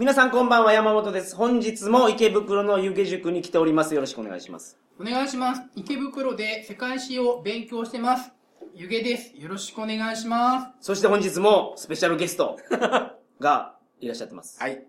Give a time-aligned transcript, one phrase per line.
[0.00, 1.36] 皆さんこんばんは、山本です。
[1.36, 3.94] 本日も池袋の湯気塾に来ております。
[3.94, 4.78] よろしくお願いします。
[4.98, 5.60] お願いします。
[5.76, 8.32] 池袋で世界史を勉強してます。
[8.74, 9.34] ゆげです。
[9.36, 10.86] よろしくお願いします。
[10.86, 12.56] そして本日もスペシャルゲスト
[13.40, 14.58] がいらっしゃってます。
[14.58, 14.86] はい。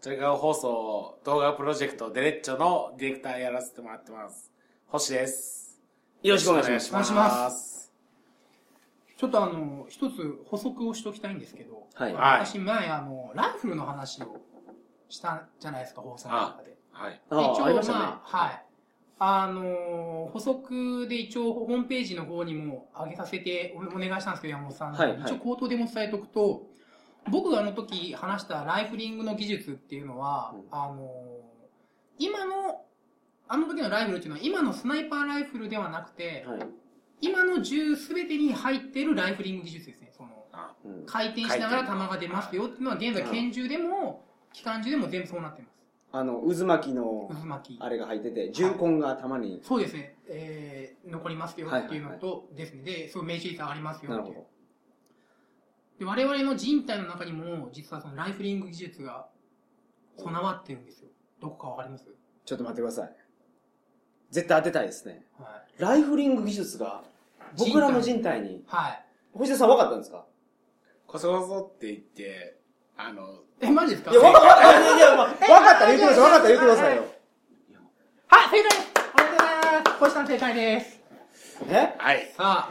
[0.00, 4.52] トリガー放送動画プロジェクトデレッチョのディレクターやらせてもらってます。
[4.86, 5.82] 星です。
[6.22, 6.90] よろしくお願いします。
[6.90, 7.85] お願いします
[9.16, 12.12] ちょっとあの、一つ補足をしておきたいんですけど、はい。
[12.12, 14.36] はい私前あの、ライフルの話を
[15.08, 16.76] したじゃないですか、放送の中で。
[16.92, 17.20] はい。
[17.30, 17.98] ああ、ありましたね。
[17.98, 18.62] まあ、はい。
[19.18, 24.98] あのー補足で一応ホームページの方にも上げさせておお願いしたんですけど、山本さんに。
[24.98, 26.66] はいはい一応口頭でも伝えておくと、
[27.30, 31.56] 僕があの時話したライフリングの技術っていうのは、うんあのー
[32.18, 32.82] 今の、
[33.48, 36.60] あの時のライフルっていうのは今のスナイパーライフルではなくて、はい。
[37.20, 40.12] 今の銃すべてに入ってるライフリング技術ですね。
[40.16, 45.76] そのあうん回転しながら弾が出ますよっていうのは現在うん拳銃でも機関銃でも全部そうなってます。
[46.12, 47.82] あの、渦巻きの、渦巻き。
[47.82, 54.44] あれが入ってて、銃痕がたまに、そうですね、えー、残りますよっていうのとですね、で、すごい命中率上がりますよっていう。
[55.98, 59.28] で、我々の人体の中にも、実はそのライフリング技術が
[60.16, 61.08] 備わってるんですよ。
[61.40, 62.06] どこかわかります？
[62.06, 62.12] ど。
[62.46, 63.14] ちょっと待ってください。
[64.30, 65.24] 絶対当てたいですね。
[65.38, 65.82] はい。
[65.82, 67.02] ライフリング技術が、
[67.58, 69.02] 僕らの人体に、はい。
[69.32, 70.24] 星田さん分かったんですか？
[71.06, 72.56] こそこそって言って、
[72.96, 74.10] あの、え、マジですか？
[74.10, 75.44] いや、分かった、いやいや、まあ分か
[75.76, 76.38] ったら言ってください、分か？
[76.38, 77.04] ったら言ってくださいよ。
[78.28, 81.00] はい、正解ですおめでとうございます星さん正解です。
[81.68, 81.94] え？
[81.98, 82.32] はい。
[82.36, 82.68] さ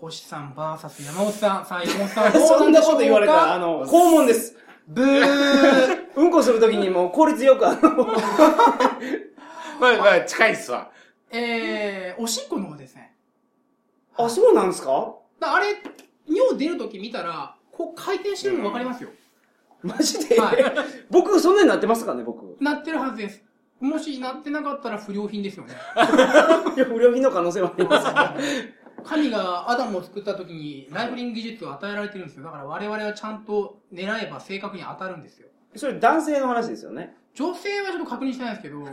[0.00, 1.66] 星さん VS 山本さん。
[1.66, 4.56] さあ、山本さん、どうそんなこと言われたら、ああの、肛門です。
[4.88, 7.80] ブー うんこするときにもう効率よく、あの、
[9.80, 10.90] まあ、まあ、近いっすわ。
[11.30, 13.14] えー、おしっこの方ですね。
[14.16, 15.14] あ、そうなんですか？
[15.40, 15.76] だあれ、
[16.28, 19.10] 尿出るとき見たら、こう回転してるの分かりますよ。
[19.82, 20.56] マジで、はい
[21.10, 22.56] 僕、そんなになってますかね、僕。
[22.62, 23.42] なってるはずです。
[23.80, 25.74] もしなってなかったら不良品ですよね。
[26.76, 28.00] いや、不良品の可能性はありま
[28.40, 28.54] す
[29.04, 32.44] 神がアダムを作った時にライフリング技術を与えられてるんですよ。
[32.44, 35.48] だから我々はちゃんと狙えば正確に当たるんですよ。
[35.76, 37.14] それ男性の話ですよね。
[37.34, 38.88] 女性はちょっと確認してないですけど、女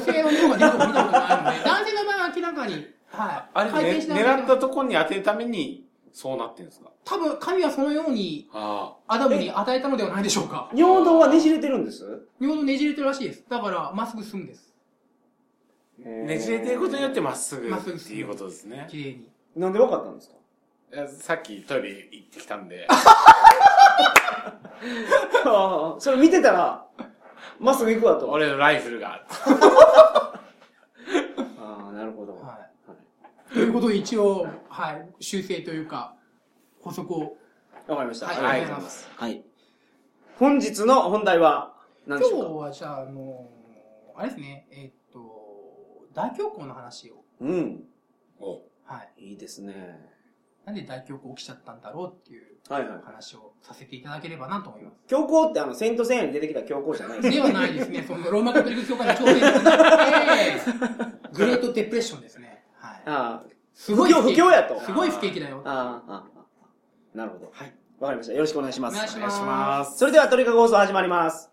[0.00, 3.50] 性の尿が出るとこ見たことないので、 男性の場合は明らかに、はい。
[3.52, 6.90] あれ、ね、狙ったとこに当てるために、そうなってるんですか？
[7.04, 10.70] 多分神はそのようにあアダムに与えたのではないでしょうか。
[10.74, 12.26] 尿道はねじれてるんです？
[12.40, 13.44] 尿道ねじれてるらしいです。
[13.48, 14.72] だから、まっすぐ進むんです。
[16.04, 16.08] あ。
[16.08, 18.86] ねじれてることによってまっすぐまっすぐっていうことですね。
[18.90, 19.28] 綺麗に。
[19.56, 20.34] なんで分かったんですか？
[20.94, 22.86] いやさっきトイレ行ってきたんで。
[25.44, 26.84] ああ、それ見てたら、
[27.58, 28.28] まっすぐ行くわと。
[28.30, 29.24] 俺のライフルが。
[31.58, 32.34] ああ、なるほど。
[32.34, 32.68] は
[33.50, 33.52] い。
[33.54, 36.14] ということで一応、はい、修正というか、
[36.80, 37.36] 補足を。
[37.86, 38.26] わかりました。
[38.26, 39.10] はいありがとうございます。
[39.16, 39.44] はい。
[40.38, 41.74] 本日の本題は
[42.06, 43.48] 何でしょう今日はじゃあ、あの
[44.14, 47.84] あれですね、えーっと、大恐慌の話を、かうん。
[48.40, 49.30] おはい。
[49.30, 50.11] いいですね。
[50.64, 52.52] なんで大恐慌起きちゃったんだろうっていう。
[53.04, 54.96] 話をさせていただければなと思います。
[55.08, 57.46] 教皇ってあの、セントセに出てきた教皇じゃないですでか。
[57.48, 62.64] はないですね、そのローマカトリック教会の挑戦じゃなくて、 グレートデプレッションですね。
[62.76, 63.02] はい。
[63.06, 65.62] ああ、すごい不況不況やとすごい不景気だよ。
[65.64, 67.50] ああ、ああ、なるほど。
[67.52, 67.74] はい。
[67.98, 68.32] わかりました。
[68.32, 68.94] よろしくお願いします。
[68.94, 69.98] お願いしお願いします。
[69.98, 71.51] それではトリカゴ放送始まります。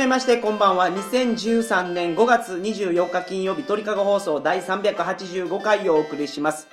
[0.00, 0.88] めましてこんばんは。
[0.88, 6.68] 2013年5月24日金曜日鳥かご放送第385回をお送りします。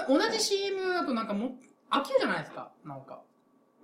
[0.09, 1.51] 同じ CM だとなんかもう
[1.91, 2.71] 飽きるじゃないですか。
[2.85, 3.23] なんか。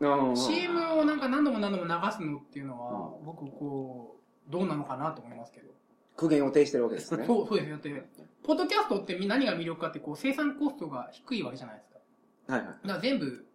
[0.01, 4.17] うん CM をなんか何度も何度も流すのっていうのは、僕こ
[4.49, 5.71] う、どうなのかなと思いますけど。
[6.17, 7.77] 苦言を呈してるわけですね そう、そうですよ。
[7.77, 8.03] だって、
[8.43, 12.55] ポッドキャストって何が魅力かってこう生産コストが低いわけじゃないですか。
[12.55, 13.47] はいはいだから全部、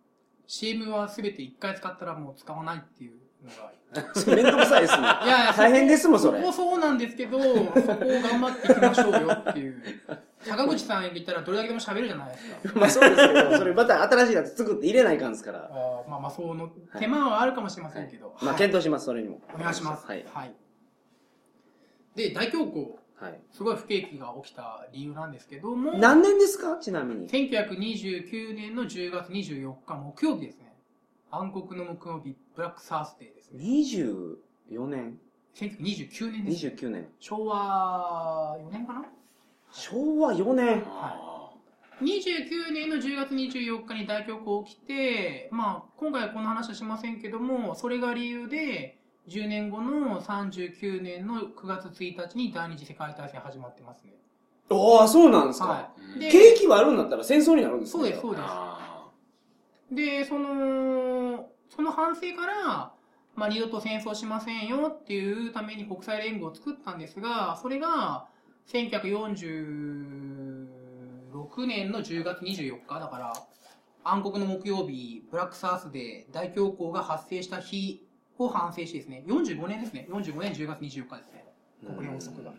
[0.48, 3.72] CM は全て1回使ったらもう使わないっていうが。
[4.14, 5.02] それめんどくさいですね。
[5.02, 6.46] いやいや、大変ですもん、それそ。
[6.46, 9.82] こそうなんですけど、そこを頑張っていきましょうよっていう。
[10.42, 12.80] 坂口さん言ったらどれだけでも喋るじゃないですか。
[12.80, 15.70] まあそうですけど、それまた新しいやつ作って入れないかんですから。
[15.72, 16.68] あーまあまあ、その
[17.00, 18.36] 手間はあるかもしれませんけど。
[18.42, 19.42] まあはい検討します、それにも。
[19.54, 20.06] お願いします。
[20.06, 20.26] はい。
[22.16, 23.05] で、大恐慌、はい。
[23.52, 26.78] すごい不景気が起きた理由なんですけども、何年ですか？
[26.78, 27.30] ちなみに。
[27.30, 30.74] 1929年の10月24日木曜日ですね。
[31.32, 33.64] 暗黒の木曜日、ブラックサースデーですね。
[33.64, 35.20] 24年
[35.56, 36.68] ？1929年です。
[36.68, 37.08] ?29 年。
[37.20, 39.06] 昭和4年かな？
[39.72, 40.84] 昭和4年。
[40.86, 41.32] あ
[42.02, 54.14] 29年の10月24日に大恐慌起きて、まあ、今回はこの話はしませんけども、それが理由で、10年後の39年の9月1日に第二次世界大戦始まってますね。
[54.70, 55.68] ああ、そうなんですか。
[55.68, 56.20] はい。
[56.20, 58.04] で、景気悪いんだったら戦争になるんですね。
[58.04, 58.44] そうです、そうです。
[58.46, 59.10] あ
[59.92, 62.94] で、その、その反省から、
[63.36, 68.28] まあ、二度と戦争しませんよっていうために国際連合を作ったんですが、それが、
[68.68, 73.34] 1946年の10月24日だから、
[74.04, 78.06] 暗黒の木曜日、ブラックサースで大恐慌が発生した日
[78.38, 80.08] を反省してですね、45年ですね。
[80.10, 81.46] 45年10月24日ですね。
[81.86, 82.54] 国連発足が。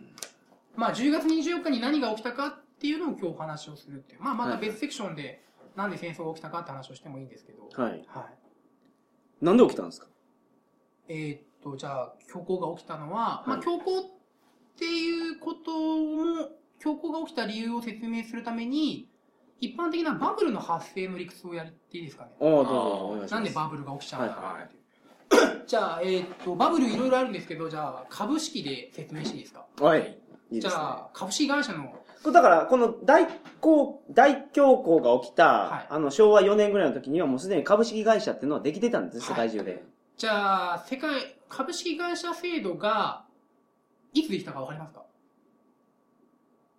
[0.77, 4.23] まあ、10月24日に何が起きたかっていうのを今日お話をするっていう。
[4.23, 5.43] まあ、また別セクションで、
[5.75, 7.69] なんで戦争が起きたかって話をしてもいいんですけど。
[7.83, 8.05] はい。
[8.07, 9.45] はい。
[9.45, 10.07] なんで起きたんですか？
[11.09, 14.11] えーっと、じゃあ、恐慌が起きたのは、まあ、はい恐慌っ
[14.79, 16.49] ていうことも、
[16.83, 19.09] 恐慌が起きた理由を説明するために、
[19.61, 22.31] 一般的なバブルの発生の理屈をやっていいですかね。
[22.41, 22.61] ああ、ど
[23.23, 23.35] うぞ。
[23.35, 24.83] なんでバブルが起きちゃうんだろうはいっていう。
[25.67, 29.67] じゃあ、えーっと、バブルいろいろあるんですけど、じゃあ、株式で説明していいですか？
[29.81, 30.01] はい。
[30.01, 30.61] いいですね。
[30.61, 31.93] じゃあ、株式会社の、
[32.33, 33.27] だから、この大
[33.61, 39.85] 恐大恐慌が起きた、はいあの、昭和4年ぐらいの時にはもうすでに株式会社っていうのはできてたんです、世はい界中で。
[40.17, 43.25] じゃあ、世界、株式会社制度が、
[44.13, 45.03] いつできたかわかりますか？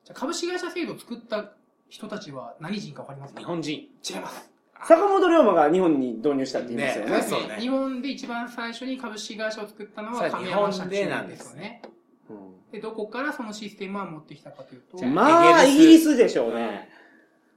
[0.06, 1.52] じゃあ、株式会社制度を作った
[1.90, 3.40] 人たちは何人かわかりますか？
[3.40, 3.90] 日本人。
[4.10, 4.50] 違います。
[4.86, 7.12] 坂本龍馬が日本に導入したって言いますよね。
[7.12, 11.82] ねそうね日本で一番最初に株式会社を作ったのは亀山社長日本でなんでですすよね。
[12.30, 16.90] うで、どこからそのシステムは持ってきたかというと、まあ、イギリスでしょうね。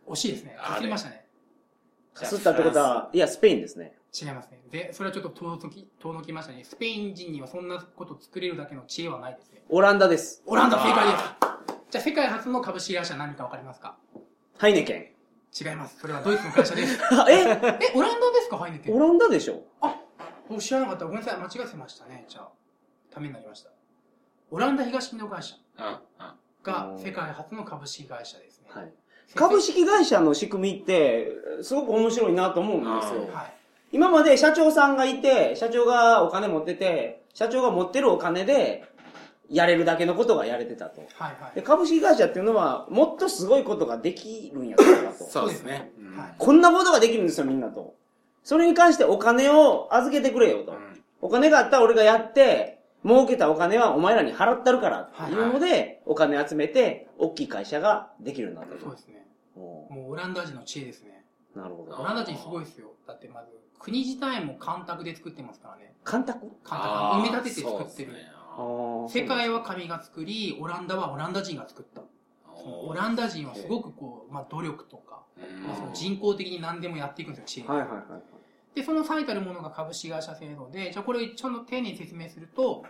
[0.07, 0.57] 惜しいですね。
[0.59, 1.27] かすりましたね。
[2.15, 3.97] かすったってことは、いや、スペインですね。
[4.13, 4.61] 違いますね。
[4.71, 6.65] で、それはちょっと遠のき、遠のきましたね。
[6.65, 9.63] スペイン人にはそんなこと作れるだけの知恵はないですね。
[9.69, 10.43] オランダです。
[10.47, 11.25] オランダ正解です。
[11.91, 13.97] じゃあ世界初の株式会社何かわかりますか？
[14.59, 15.20] ハイネケン。
[15.59, 15.99] 違います。
[16.01, 16.99] それはドイツの会社です。
[17.29, 17.41] え？
[17.41, 18.59] え、オランダですか？
[18.59, 18.95] ハイネケン。
[18.95, 19.63] オランダでしょ？
[20.49, 21.05] 僕知らなかった。
[21.05, 21.39] ごめんなさい。
[21.39, 22.25] 間違えてましたね。
[22.29, 22.49] じゃあ、
[23.13, 23.71] ためになりました。
[24.51, 25.99] オランダ東インド会社うんうん
[26.63, 28.67] が世界初の株式会社ですね。
[28.69, 28.93] はい。
[29.35, 31.31] 株式会社の仕組みって、
[31.63, 33.29] すごく面白いなと思うんですよ。
[33.33, 33.55] はい。
[33.93, 38.85] 今まで社長さんがいて、社長がお金持ってて、社長が持ってるお金で、
[39.51, 41.01] やれるだけのことがやれてたと。
[41.15, 41.63] はいはいで。
[41.63, 45.25] 株式会社っていうのは、もっとすごいことができるんやったらと。
[45.25, 45.91] そうですね。
[45.97, 47.95] そうですねはいこんなことができるんですよ、みんなと。
[48.45, 50.73] それに関してお金を預けてくれよと。
[50.73, 50.91] うん
[51.23, 58.87] お金があったら俺がやって、儲けたお金はお前らに払ったるからっていうので、お金集めて、大きい会社ができるようになったと。
[58.87, 59.27] そうですね。
[59.55, 59.61] お
[59.93, 61.27] もうオランダ人の知恵ですね。
[61.55, 62.03] ーなるほオど。
[62.03, 62.93] ランダ人すごいですよ。
[63.07, 63.49] だってまず、
[63.79, 65.93] 国自体も干拓で作ってますからね。
[66.05, 66.39] 干拓？
[66.65, 66.89] 干拓、
[67.19, 68.13] 埋め立てて作ってる。
[69.09, 72.03] 世界は神が作り、オランダはオランダ人が作った。
[72.65, 77.65] オランダ人はすごくこう、まあ努力とか、うんまあ、その人工的に何でもやっていくんですよ、知恵。
[77.65, 78.77] はいはいはい。
[78.77, 82.85] で、その最たるものが株式会社制度で、じゃあこれちょっと丁寧に説明すると、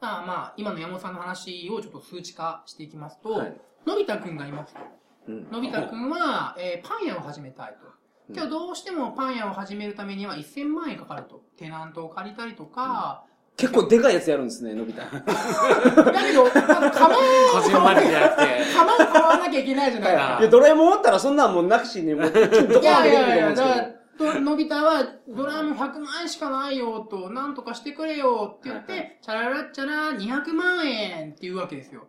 [0.00, 4.80] まあまあ、今の山本さんの話をちょっと数値化していきますと、はいのび太くんがいますと。
[5.28, 7.86] うんのび太くんは、えーパン屋を始めたいと。
[7.86, 11.42] うんけどどうしてもパン屋を始めるためには1000万円かかると。
[11.58, 15.02] テナントを借りたりとか、結構でかいやつやるんですね、のび太。
[15.02, 17.22] だけど、まず釜こ
[17.64, 20.38] じんまりじゃなくて、釜を買わなきゃいけないじゃないですか。
[20.40, 32.08] いや、ドラえもんおったらそんなんもうなくしに、もう、どこまでできると思うんいやいやいや、ですけだから、とのび太は、ドラえもん100万円しかないよと、なんとかしてくれよって言って、はいチャララッチャラ200万円って言うわけですよ。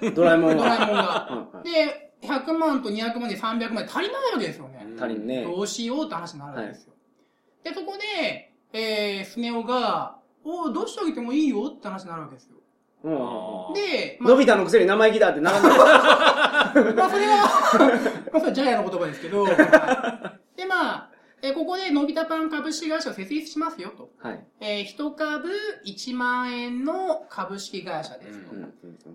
[0.00, 1.28] でドラえもんドラえは。
[1.30, 1.62] もんが。
[1.62, 4.86] で、100万と200万で300万円足りないわけですよね。
[4.98, 5.44] 足りんね。
[5.44, 6.92] どうしようって話になるわけですよ。
[7.64, 12.56] で、そこで、えー、スネ夫が、おどうしてあげてもいいよって話になるわけですよ。
[13.74, 15.78] で、まあのび太のくせに生意気だってならない。
[16.96, 17.36] まあ、それは、
[18.32, 19.56] まあ、それはジャイアの言葉ですけど、はい
[20.56, 21.10] で、まあ、
[21.42, 24.10] えーここで、のび太パン株式会社を設立しますよと。
[24.18, 24.46] はい。
[24.60, 25.50] えー、一株
[25.84, 28.54] 1万円の株式会社ですと。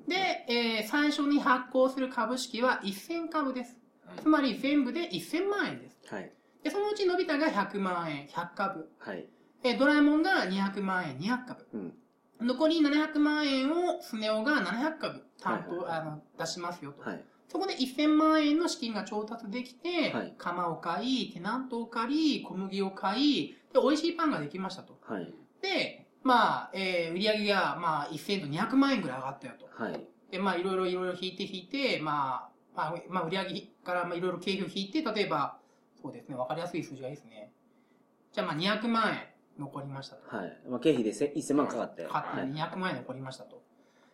[0.07, 3.77] で、えー最初に発行する株式は1000株です。
[4.21, 5.98] つまり全部で1000万円です。
[6.13, 6.31] はい。
[6.63, 8.89] で、そのうちのび太が100万円、100株。
[9.00, 9.27] はい。
[9.63, 11.68] えードラえもんが200万円200株。
[11.74, 11.94] うん。
[12.42, 17.01] 残り700万円をスネ夫が700株担当、はいはいあの出しますよと。
[17.01, 17.24] はい。
[17.50, 24.98] そこで1000万円の資金が調達できて、はい釜を買い、テナントを借り、小麦を買い、で、美味しいパンができましたと。
[25.01, 25.34] はい。
[25.62, 29.84] で、まあ、えー売り上げが、まあ、1000と200万円ぐらい上がったよと。
[29.84, 30.08] はい。
[30.32, 35.60] で、まあ、いろいろいろいろ引いて引いて、まあ、まあ、まあ、売り上げから、まあ、いろいろ経費を引いて、例えば、
[36.01, 37.51] そうですね、わかりやすい数字がいいですね。
[38.32, 39.28] じゃあ、まあ、200万円
[39.60, 40.36] 残りましたと。
[40.36, 40.58] はい。
[40.70, 42.04] まあ、経費でせ1000万かかって。
[42.04, 42.50] かかってはい。
[42.51, 43.62] 200万円残りましたと。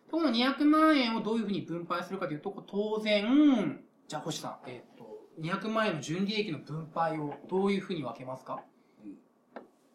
[0.06, 8.62] でこの200万円をどういうふうに分配するかというと、当然、じゃあ星さん、えっ、と、200万円の純利益の分配をどういうふうに分けますか？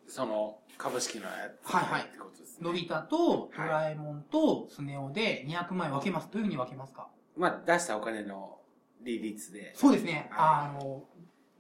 [0.08, 1.72] その、株式のやつ。
[1.72, 2.68] はいはいってことですね。
[2.68, 6.30] のび太とドラえもんとスネ夫で200万円分けます。
[6.32, 7.08] どういうふうに分けますか？
[7.38, 8.60] まあ、出したお金の
[9.02, 9.74] 利率で。
[9.76, 10.28] そうですね。
[10.32, 11.04] はあの、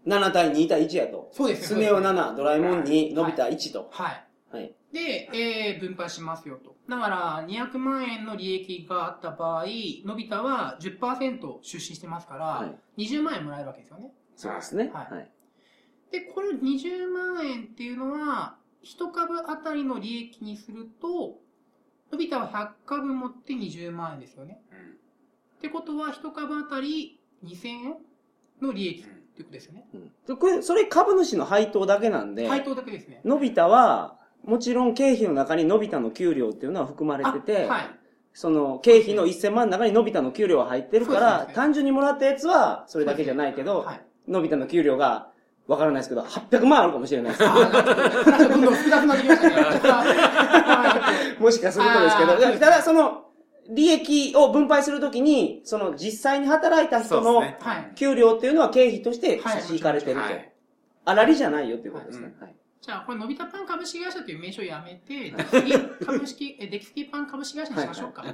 [0.06, 1.30] 7対2対1やと。
[1.32, 1.68] そうですね。
[1.68, 3.90] スネ夫そうですね7、ドラえもん2、のび太1と。
[3.92, 4.28] はい。
[4.52, 4.76] はい。
[4.92, 6.76] で、えー、分配しますよと。
[6.90, 9.66] だから、200万円の利益があった場合、
[10.06, 13.06] のび太は10%出資してますから、はい。
[13.08, 14.12] 20万円もらえるわけですよね。
[14.36, 14.92] そうですね。
[14.94, 15.32] はいはい。
[16.12, 21.40] で、これ20万円っていうのは、1株あたりの利益にすると、
[22.12, 24.62] のび太は100株持って20万円ですよね。
[24.72, 24.78] うん。
[24.78, 27.96] ってことは、1株あたり2000円
[28.62, 29.86] の利益ってですよね。
[29.94, 33.22] うんでこれ、それ株主の配当だけなんで、配当だけですね。
[33.26, 37.90] のび太は、もちろん経費の中にのび太の給料っていうのは含まれてて、あはい。
[38.34, 44.02] その経費の1000万の中にのび太の給料は入ってるから、ね単純にもらったやつはそれだけじゃないけど、はい。
[44.28, 45.32] のび太の給料が
[45.68, 47.44] わからないですけど、800万あるかもしれないです。
[47.44, 49.56] どんどん複雑になってきましたね。
[49.92, 53.31] はいもしかするとですけど、ただその、
[53.70, 57.44] 利益を分配するときに、その実際に働いた人の。
[57.96, 60.20] 給料っていうのは経費としてはい差し引かれてると。
[60.22, 60.52] はい。
[61.06, 62.34] あらりじゃないよっていうことですね。
[62.40, 68.26] はいじゃあ、これ、のび太パン株式会社という名称をやめて、デキスキ株式、え、デキスキパン株式会社にしましょうか。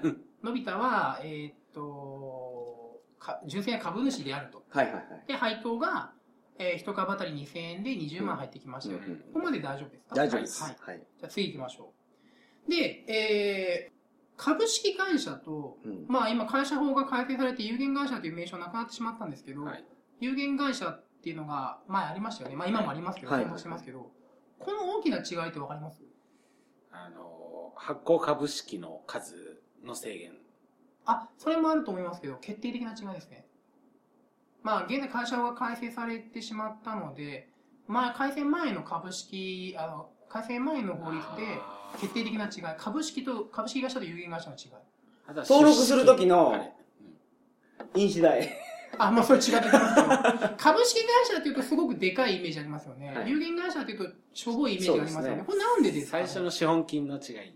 [0.42, 4.64] のび太は、えーっと、か純粋な株主であると。
[4.70, 5.04] はいはいはい。
[5.28, 6.12] で、配当が、
[6.58, 9.00] えー、1株当たり2000円で20万入ってきましたよ。
[9.00, 10.16] ここまで大丈夫ですか？
[10.16, 10.64] 大丈夫です。
[10.64, 10.76] はい。
[10.80, 10.98] はい。
[11.20, 11.92] じゃあ次行きましょ
[12.68, 12.72] う。
[12.72, 13.97] で、えー、
[14.38, 19.84] 株式会社と、うんまあ今会社法が改正されて有限会社という名称なくなってしまったんですけど、はい
[20.20, 22.56] 有限会社っていうのが前ありましたよね。
[22.56, 24.12] まあ今もありますけど、はい変更してますけど、
[24.60, 26.02] この大きな違いってわかります？
[26.92, 30.32] あの、発行株式の数の制限。
[31.06, 33.46] あ、それもあると思いますけど、決定的な違いですね。
[34.64, 37.50] まあ現在会社法が改正されてしまったので、
[37.88, 41.60] まあ改正前の株式、あの、改正前の法律で
[42.00, 44.72] 決定的な違い、株式と、株式会社と有限会社の違い。
[45.28, 46.74] 登録する時のはい
[47.96, 48.50] 印紙代。
[48.98, 53.14] あ、まあそれ違ってきますけど、株式会社っていうとすごくでかいイメージありますよね。
[53.14, 55.28] はい有限会社っていうとしょぼいイメージがありますよね。
[55.28, 57.54] そうですねこれなんでですか、最ね、初の資本金の違い。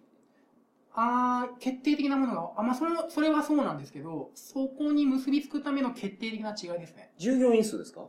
[0.94, 7.14] あー決定的なものが、あ、まあそれも、それはそうなんですけど、そこに結びつくための決定的な違いですね。
[7.18, 8.02] 従業員数ですか？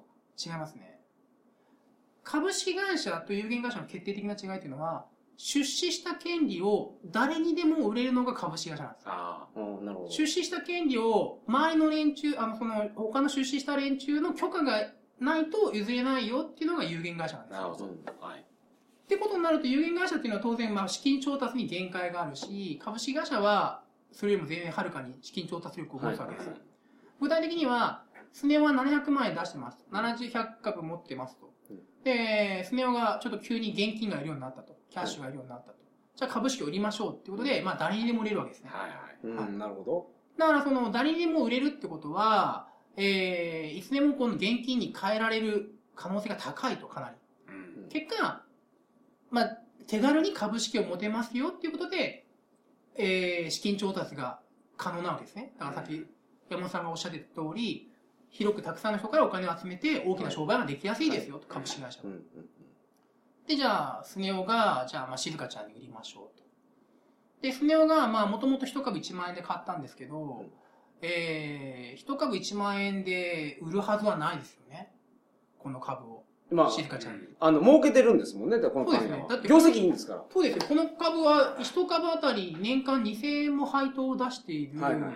[0.44, 1.00] 違いますね。
[2.24, 9.10] 株式会社と有限会社の決定的な違いっていうのは、出資した権利を誰にでも売れるのが株式会社なんですよ。
[9.12, 10.10] あうん、なるほど。
[10.10, 17.60] 出資した権利を周りの連中、あの、その、他の出資した連中の許可がないと譲れないよっていうのが有限会社なんあ、ですよ。
[17.60, 17.84] なるほど。
[17.86, 18.40] うんはい。
[18.40, 18.44] っ
[19.08, 26.52] てことになると有限会社っていうのは当然、まあ、資金調達に限界があるし、株式会社はそれよりも全然はるかに資金調達力を持つわけですよ。
[27.20, 29.86] 具体的には、スネ夫は700万円出してます。
[29.92, 31.80] 7100株持ってますとうん。
[32.04, 34.76] で、スネ夫がちょっと急に現金がいるようになったと。
[34.92, 35.78] キャッシュがいるようになったと。
[36.14, 38.70] じゃあ株式を売りましょうっていうことで、まあ誰にでも売れるわけですね。
[38.72, 38.96] はいは
[39.46, 39.48] い。
[39.48, 40.06] うん、なるほど。
[40.38, 47.16] だからその誰にでも売れるってことは、えー、いつでもこの現金に変えられる可能性が高いとかなり。
[47.48, 47.88] うん。
[47.88, 48.42] 結果、
[49.30, 52.26] まあ、手軽に株式を持てますよっていうことで、
[52.96, 54.40] えー、資金調達が
[54.76, 55.54] 可能なわけですね。
[55.58, 56.06] だからさっき
[56.50, 57.90] 山本さんがおっしゃってた通り、
[58.28, 62.22] 広くたくさんの人からお金を集めて大きな商売ができやすいですよと、株式会社はうん、うん。
[63.46, 66.44] で、じゃあ、スネ夫が、じゃあ、まあ、静香ちゃんに売りましょうと。
[67.42, 70.50] で、スネ夫が、まあ、もともと一株1万円で買ったんですけど、ん
[71.02, 74.92] えー、一株1万円で売るはずはないですよね。
[75.58, 76.24] この株を。
[76.50, 77.26] まあ、静香ちゃんに。
[77.40, 80.24] あの、儲けてるんですもんね、だからこの会社はそうですねだって業績いいんですから。
[80.32, 80.64] そうですよ。
[80.68, 85.12] この株は、一株あたり年間2000円も配当を出している、はいはい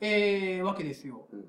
[0.00, 1.26] えー、わけですよ。
[1.32, 1.44] うん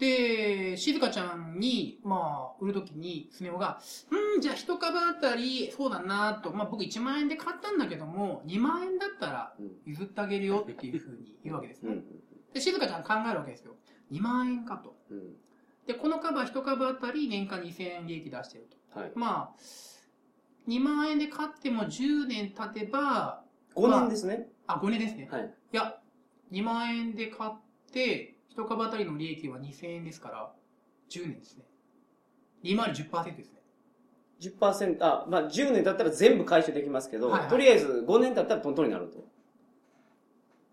[0.00, 3.78] で、静香ちゃんに、まあ、売るときに、スネ夫が、
[4.10, 11.92] うん、じゃあ一株あたり、そうだなと、まあ僕1万円で買ったんだけども、2万円だったらうん譲ってあげるよっていうふうに言うわけですね。
[11.92, 12.04] うん。
[12.52, 13.76] で、静香ちゃん考えるわけですよ。
[14.12, 14.96] 2万円かと。
[15.10, 15.36] うん。
[15.86, 19.00] で、この株は一株あたり年間2000円利益出してると。
[19.00, 19.12] はい。
[19.14, 19.60] まあ、
[20.68, 23.44] 2万円で買っても10年経てば、
[23.74, 24.48] 5年ですね。
[24.66, 25.28] あ、5年ですね。
[25.30, 25.54] はい。
[25.72, 26.00] いや、
[26.52, 27.52] 2万円で買っ
[27.92, 30.52] て、一株当たりの利益は2000円ですから、
[31.08, 31.64] 10年ですね。
[32.62, 33.59] 利回り10%ですね。
[34.40, 39.24] 10%、あ、まあ10年経ったら全部回収できますけど、はいはいとりあえず5年経ったらトントンになると。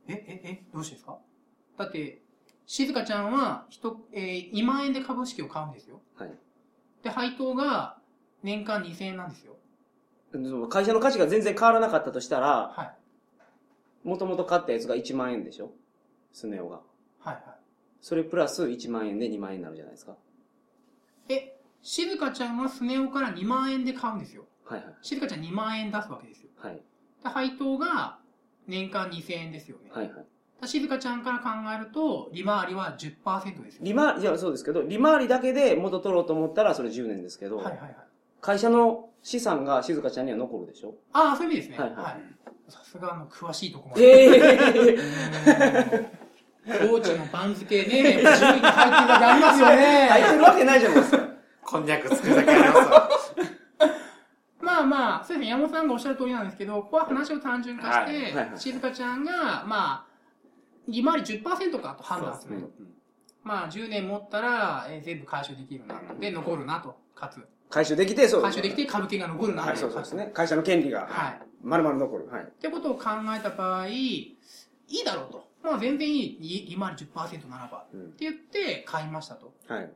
[0.08, 1.18] え、え、え、どうしてですか？
[1.78, 2.22] だって、
[2.66, 6.02] 静香ちゃんは、人、えー、2万円で株式を買うんですよ。
[6.16, 6.32] はい。
[7.04, 7.98] で、配当が
[8.44, 9.58] 年間2000円なんですよ。
[10.32, 12.84] その会社の価値が全然変わらなかったとしたら、は
[14.06, 14.08] い。
[14.08, 15.72] もともと買ったやつが1万円でしょ？
[16.32, 16.76] スネ夫が。
[17.20, 17.58] はいは
[18.00, 20.16] それプラス1万円で2万円になるじゃないですか。
[21.28, 21.34] い。
[21.34, 21.57] え、
[21.90, 24.44] 静香ちゃんはスネ夫から2万円で買うんですよ。
[24.66, 24.94] はいはい。
[25.02, 26.50] 静香ちゃん2万円出すわけですよ。
[26.58, 26.74] はい。
[26.76, 26.82] で、
[27.30, 28.18] 配当が
[28.68, 29.90] 年間2000円ですよね。
[29.94, 30.26] はいはい。
[30.60, 33.82] だ静香ちゃんから考えると、利回りは10%ですよ。
[33.84, 37.96] 利回り、いや、そうですけど、利回りだけで元取ろうと思ったらそれ10年ですけど、はいはいはい。
[38.42, 40.94] 会社の資産が静香ちゃんには残るでしょ？
[41.14, 41.80] ああ、そういう意味ですね。
[41.80, 42.22] はいはいはい。
[42.68, 44.04] さすがあの、詳しいとこまで。
[44.04, 46.18] ええ
[46.68, 50.08] コーチの番付ね、やっぱ順位に入ってるだけありますよね。
[50.10, 51.37] 入ってるわけないじゃないですか。
[51.68, 53.10] こんにゃく作るだけありますわ。
[54.62, 60.06] まあまあ、そうですね、山本さんがおっしゃる通りなんですけど、ここは話を単純化して、はいはいはい静香ちゃんが、まあ、
[60.88, 62.62] 利回り10%かと判断すると。
[62.62, 62.72] そう
[63.44, 66.02] まあ、10年持ったら、えー全部回収できるな。
[66.18, 67.46] で、残るなと、かつ。
[67.70, 69.68] 回収できて、そう回収できて株券が残るなと。
[69.70, 70.32] はい、そうそうですね。
[70.34, 71.42] 会社の権利が、はい。
[71.62, 72.30] まるまる残る。
[72.30, 72.44] はい。
[72.44, 74.38] ってことを考えた場合、い
[74.88, 75.48] いだろうと。
[75.62, 77.86] まあ全然いい、利利回り10%ならば。
[77.94, 79.54] うんって言って買いましたと。
[79.68, 79.92] はい。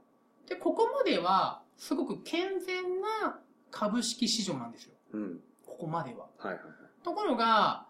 [0.48, 3.40] で、ここまでは、すごく健全な
[3.72, 4.94] 株式市場なんですよ。
[5.14, 5.40] うん。
[5.66, 6.28] ここまでは。
[6.38, 6.62] はいはい
[7.04, 7.88] ところが、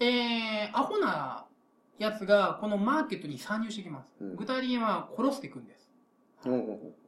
[0.00, 1.46] えー、アホな
[1.98, 4.12] やつがこのマーケットに参入してきます。
[4.20, 5.90] うん具体的にはコロスケ君です。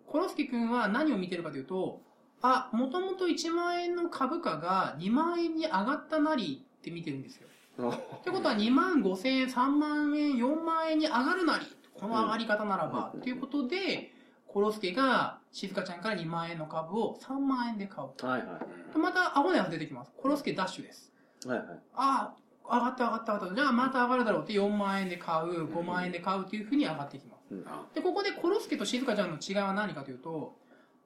[0.06, 2.00] コロスケ君は何を見てるかというと、
[2.40, 7.48] あ、もともと1万円の株価が2万円に上がったなりって見てるんですよ。
[7.78, 14.14] うってことは2万5千円、3万円、4万円に上がるなり、この上がり方ならば、うんということで、
[14.56, 18.26] コロスケが静香ちゃんから2万円の株を3万円で買う。
[18.26, 18.58] はいは
[18.90, 18.92] い。
[18.94, 20.12] でまたアホなやつ出てきます。
[20.16, 21.12] コロスケダッシュです。
[21.44, 21.66] はいはい。
[21.94, 22.32] あ
[22.64, 23.54] あ、上がった上がった上がった。
[23.54, 27.54] じゃあまた上がるだろうって4万円で買う、5万円で買うっていうふうに上がっていきます。
[27.54, 27.64] うん
[27.94, 30.56] で、ここでコロスケと静香ちゃんの違いは何かというと、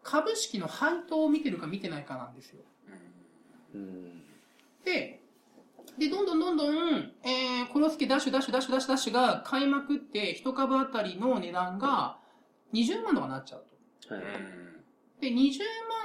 [0.04, 2.60] 株式の配当を見てるか見てないかなんですよ。
[3.74, 4.22] うん。
[4.84, 5.20] で、
[5.98, 12.19] で、どんどんどんどん、えー、コロスケダッシュダッシュダッシュダッシュダッシュが買いまくって、一株当たりの値段が
[12.72, 13.64] 20万とかなっちゃう
[14.08, 14.14] と。
[14.14, 14.24] はい。
[15.20, 15.58] で、20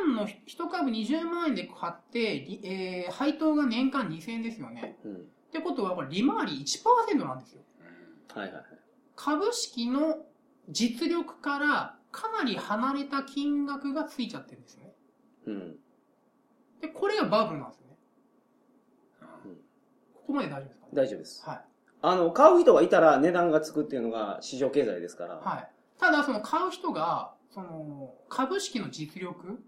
[0.05, 4.97] 万の、一株20万円で買って、りえー、配当が年間2000円ですよね。
[5.05, 5.15] うん。
[5.15, 5.17] っ
[5.51, 7.61] てことは、これ利回り1%なんですよ。
[8.33, 8.63] はいはいはい。
[9.15, 10.25] 株式の
[10.69, 14.93] 実力からかなり離れた金額がついちゃってるんですよね。
[15.47, 15.75] うん。
[16.81, 17.97] で、これがバブルなんですよね。
[19.45, 19.55] うん
[20.13, 20.85] ここまで大丈夫ですか？
[20.87, 21.45] ね大丈夫です。
[21.47, 21.65] はい。
[22.01, 25.35] あの、買う人がいたら値段がつくっていうのが市場経済ですから。
[25.35, 25.71] はい。
[25.99, 29.63] ただ、その買う人が、その、株式の実力、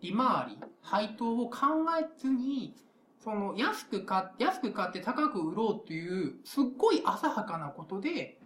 [0.00, 1.58] 利回り、配当を考
[2.00, 2.74] えずに、
[3.18, 8.40] その、安く買安く買って高く売ろうっていう、すっごい浅はかなことで、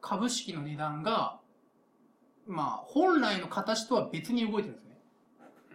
[0.00, 1.40] 株式の値段が、
[2.46, 5.00] まあ、本来の形とは別に動いてるんですね。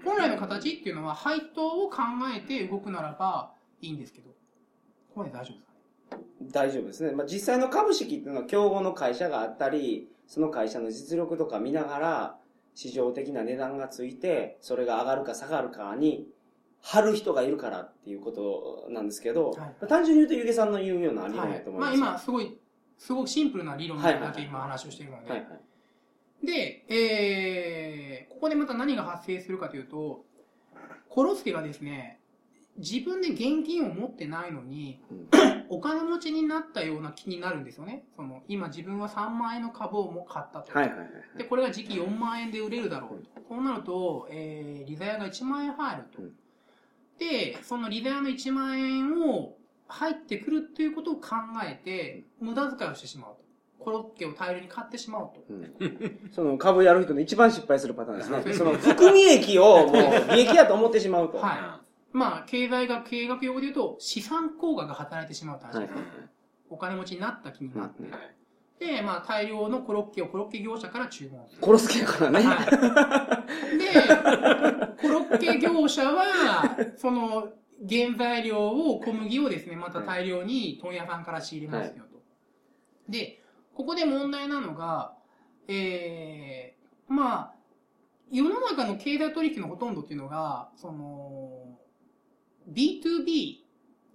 [0.03, 1.97] 本来の形っていうのは、配当を考
[2.36, 4.36] えて動くならばいいんですけど、こ
[5.15, 6.51] こまで大丈夫ですかね？
[6.51, 7.12] 大丈夫ですね。
[7.12, 12.38] まあ、実際の株式っていうのは競合の会社があったり、その会社の実力とか見ながら、
[12.73, 16.27] 市場的な値段がついて、それが上がるか下がるかに、
[16.81, 21.97] 張る人がいるからっていうことなんですけど、はいまあ単純に言うと、ゆげさんの言うような理論やと思います。
[21.99, 22.57] まあ今、すごい、
[22.97, 25.29] すごくシンプルな理論だはいはいはいけ今話をしているので。
[25.31, 26.45] はいはい。
[26.45, 30.25] で、えー、ここでまた何が発生するかというと、
[31.09, 32.19] コロスケがですね、
[32.77, 35.27] 自分で現金を持ってないのに、うん
[35.67, 38.05] お金持ちになったような気になるんですよね。
[38.15, 40.77] その、今自分は3万円の株をもう買ったと。
[40.77, 41.09] はいはいはい。
[41.39, 43.41] で、これが時期4万円で売れるだろうと。
[43.41, 46.21] こうなると、えー、利ザヤが1万円入ると。
[46.21, 46.33] うん
[47.17, 49.55] で、その利ザヤの1万円を
[49.88, 51.35] 入ってくるっていうことを考
[51.65, 53.45] えて、無駄遣いをしてしまうと。
[53.79, 55.43] コロッケを大量に買ってしまうと。
[55.49, 58.53] うん その株やる人の一番失敗するパターン ですね。
[58.53, 61.38] その含み益をもう利益やと思ってしまうと。
[61.38, 61.84] はい。
[62.15, 65.80] まあ、経済学、経営学用語で言うと、資産効果が働いてしまうって話です。
[65.80, 66.30] はいはいはい。
[66.69, 68.04] お金持ちになった気になって。
[68.04, 68.12] うん
[68.78, 71.62] で、まあ、大量のコロッケをコロッケ業者から注文する。
[71.63, 72.41] 殺す気やからね。
[72.41, 73.78] はい。
[73.80, 73.88] で、
[75.01, 77.54] コロッケ業者は、その、
[77.89, 82.21] 原材料を、小麦をですね、また大量に問屋さんから仕入れますよと。
[83.08, 83.41] で、
[83.73, 85.15] ここで問題なのが、
[85.69, 87.54] えー、まあ、
[88.30, 91.80] 世の中の経済取引のほとんどっていうのが、その、
[92.69, 93.58] B2B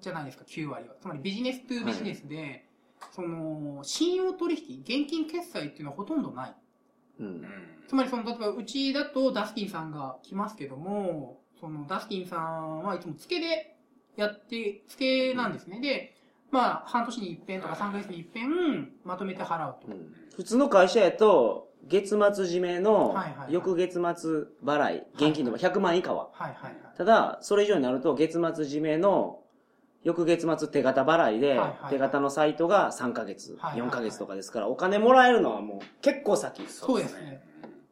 [0.00, 0.94] じゃないですか、9割は。
[1.00, 2.66] つまりビジネス2ビジネスで、
[3.12, 6.54] その、信用取引、現金決済っていうのはほとんどない。
[7.20, 7.44] うんうん
[7.88, 13.76] つまりその、例えばうちだとダスキンさんが来ますけども、そのダスキンさんはいつも付けで
[14.16, 15.80] やって、付けなんですね。
[15.80, 16.14] で、
[16.52, 19.88] まあ、半年に一遍とか3ヶ月に一遍まとめて払うと。
[19.88, 23.16] うん普通の会社やと、月末締めの
[23.48, 24.00] 翌月末
[24.64, 26.28] 払い、現金でも100万以下は。
[26.32, 26.74] はいはいはい。
[26.96, 29.40] ただ、それ以上になると、月末締めの
[30.02, 36.66] 翌月末手形払いで手形のサイトが3ヶ月、はいはいはい4ヶ月とかですから、お金もらえるのはもう結構先。
[36.68, 37.42] そうですね。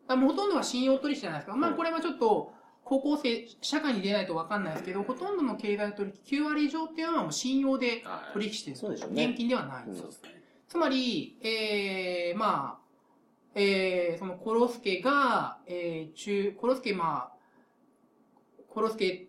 [0.08, 1.56] もうほとんどは信用取引じゃないですか。
[1.56, 2.52] まあはいこれはちょっと、
[2.84, 8.76] 高校生、社会に出ないと分かんないですけど、ほとんどの経済取引、9割以上っていうのはもう信用ではい取引してる。
[8.76, 9.86] そうでしょうね現金ではない。
[9.86, 10.42] ですね。
[10.68, 12.87] つまり、えー、まあ、
[13.54, 17.38] えー、そのコロスケが、えー、中、コロスケ、まあ、
[18.68, 19.28] コロスケ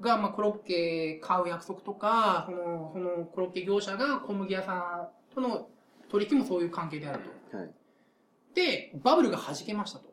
[0.00, 5.68] が、まあ、コロッケ買う約束とか、その、そのコロッケ業者が小麦屋さんとの
[6.10, 7.56] 取引もそういう関係であると。
[7.56, 7.70] はい。
[8.54, 10.06] で、バブルが弾けましたと。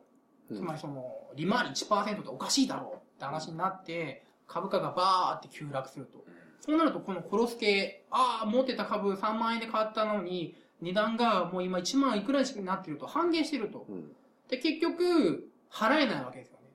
[0.50, 1.04] うんつまりその、
[1.36, 6.24] 利回り1%っておかしいだろうって話になって、株価がバーって急落すると。
[6.60, 13.86] そうなると、このコロスケ、ああ、持ってた株3万円で買ったのに、値段がもう今1万いくらになってると、半減してると。
[13.88, 14.12] うん
[14.48, 16.70] で、結局、払えないわけですよね。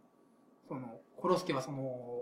[0.68, 2.22] その、コロスケはその、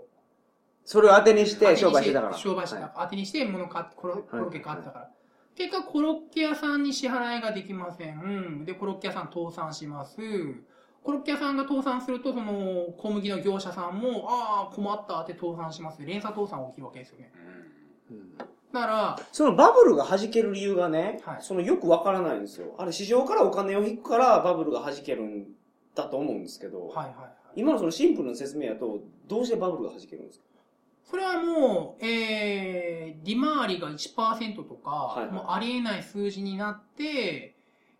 [0.84, 2.36] それを当てにして商売してたから。
[2.36, 2.82] 商売してた。
[2.82, 5.10] はい当てにして物買って、コロコロッケ買ってたから。
[5.54, 8.64] 結果、コロッケ屋さんに支払いができません。
[8.64, 10.16] で、コロッケ屋さん倒産します。
[11.02, 16.04] コロッケ屋さんが倒産すると、その、小麦の業者さんも、ああ、困ったって倒産します。
[16.04, 17.32] 連鎖倒産が起きるわけですよね。
[18.10, 22.74] うんだから、そのバブルが弾ける理由がね、はいそのよくわからないんですよ。
[22.78, 25.46] あれ市場からお金を引くからバブルが弾けるん
[25.94, 27.60] だと思うんですけど、はいはいはい。
[27.60, 30.44] 今のそのシンプルな説明やと、どうしてバブルが弾けるんですか？
[31.10, 37.54] それはもう、えー、利回りが1%とか、はいはいもうありえない数字になって、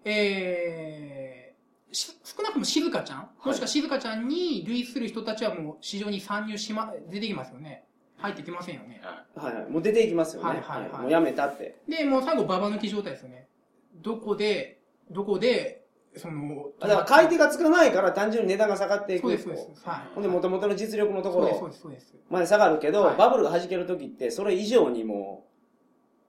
[0.05, 7.85] えー、し少なくとも静香ちゃん、いもしくは静香ちゃんに類する人たちはもう市場に参入しま、出てきますよね。
[8.23, 9.01] 入ってきませんよね。
[9.35, 9.71] はいはい。
[9.71, 10.49] もう出ていきますよね。
[10.49, 11.77] はいはいはいもうやめたって。
[11.89, 13.49] で、もう最後ババ抜き状態ですよね。
[14.03, 14.81] どこで、
[15.11, 15.83] どこで、
[16.17, 19.89] その、だから買い手がつかないから単純に値段が下がっていくそうです、そうです。
[19.89, 20.15] はい。
[20.15, 22.15] ほんで元々の実力のとこそうです、そうろです、そうです。
[22.31, 25.53] まで下がるけど、はいバブルが弾けるときってそれ以上にもう、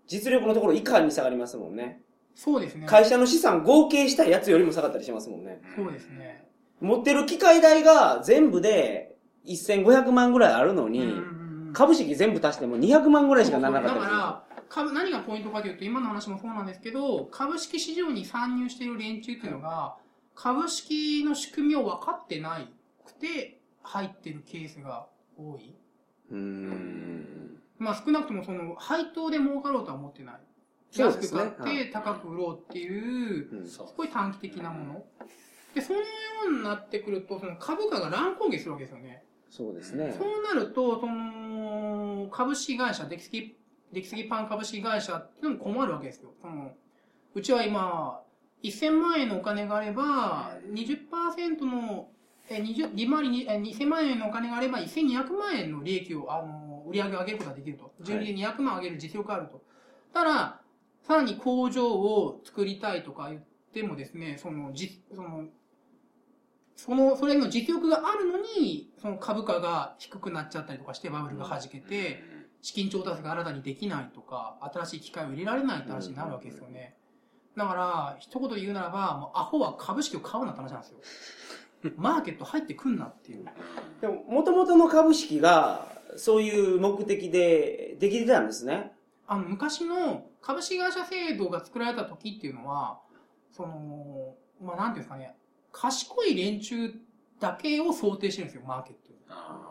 [0.08, 2.01] 実力のところ以下に下がりますもんね。
[2.36, 2.88] そうですね。
[2.88, 5.62] 会社の資産合計したやつよりも下がったりしますもんね。
[5.75, 6.47] そうですね。
[6.82, 11.42] 持ってる機械代が全部で1500万ぐらいあるのに、うんうんうん
[11.74, 14.00] 株式全部足しても200万ぐらいしかならなかった。
[14.00, 19.98] だから、株、何がポイントかというと、今の話もそうなんですけど、株式市場に参入している連中っていうのが、
[20.36, 22.68] 株式の仕組みを分かってない
[23.06, 25.08] くて、入ってるケースが
[25.38, 25.76] 多い。
[26.32, 27.58] うーん。
[27.78, 30.36] まあ少なくともその、配当で儲かろうとは思ってない。
[30.96, 35.06] 安く買っはいて高く売ろうっていうすごい短期的なもの。
[35.74, 36.06] で、そのよ
[36.50, 39.24] うになってくると、その株価が乱高下するわけですよね。
[39.50, 40.16] そうですね。
[40.18, 41.14] そうなると、その、
[42.30, 43.56] 株式会社、出来すぎ、
[43.92, 46.34] 出来すぎパン株式会社っていうのも困るわけですよ。
[46.42, 46.72] その、
[47.34, 48.22] うちは今、
[48.64, 52.10] 1000万円のお金があれば、20%の、
[52.50, 57.94] え、20、利回りに、え、2000万円のお金があれば、1200万円の利益を、あの、売り上げを上げることができると。
[58.02, 59.62] 純利で200万上げる実力があると。
[60.14, 60.62] ただ、
[61.02, 65.46] さらに工場を作りたいとか言ってもですね、その、じ、その、
[66.76, 72.24] その、それの実力があるのに、その株価が低くなっちゃったりとかして、バブルが弾けて、
[72.62, 76.96] 資金調達が新たにできないとか、新しい機械を入れられないって話になるわけですよね。
[77.56, 80.92] だから、一言で言うならば、もうアホは株式を買うなって話なんです
[81.84, 81.92] よ。
[81.98, 83.46] マーケット入ってくんなっていう。
[84.02, 88.94] でも、元々の株式が、そういう目的でできてたんですね。
[89.28, 93.02] あの、昔の株式会社制度が作られた時っていうのは、
[93.52, 95.36] その、まあ、なんていうんですかね、
[95.74, 96.94] 賢い連中
[97.42, 99.18] だけを想定してるんですよ、マーケットに。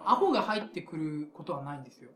[0.05, 2.11] アホが入ってくることはないんですよ。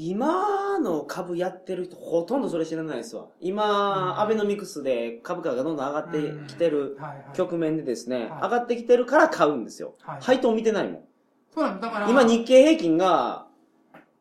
[0.00, 3.26] 今の株やってる人ほとんどそれ知らないですわ。
[3.40, 7.36] 今、うんアベノミクスで株価がどんどん上がってきてるはいはい。
[7.36, 9.96] 局面でですね、はい上がってきてるから買うんですよ。
[10.00, 11.04] はい配当見てないもん。
[11.52, 11.80] そうなん。
[11.80, 13.48] だから、今日経平均が、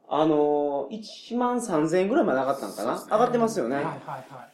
[0.09, 3.75] あのー、1万3000円ぐらいまで上がったんかな、ね上がってますよね。
[3.75, 4.47] はいはいは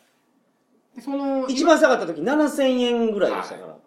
[0.93, 0.95] い。
[0.97, 3.77] で、その、一番下がった時7000円ぐらいでしたから。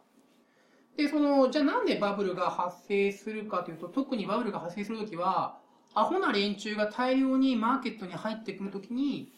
[0.96, 5.58] で、その、じゃあなんでバブルが発生するかというと、特にバブルが発生するときは、
[5.94, 9.32] アホな連中が大量にマーケットに入ってくるときに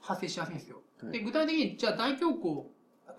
[0.00, 0.76] 発生しやすいんですよ。
[0.76, 2.70] はいで、具体的に、じゃあ大恐慌、こ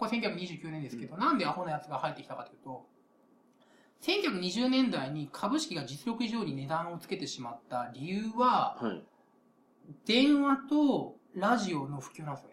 [0.01, 2.85] れ1929年ですけど、なんでアホなやつが入ってきたかというと、
[4.01, 9.03] 1920年代に株式が実力以上に値段をつけてしまった理由は、はい。
[10.05, 12.52] 電話とラジオの普及なんですよね。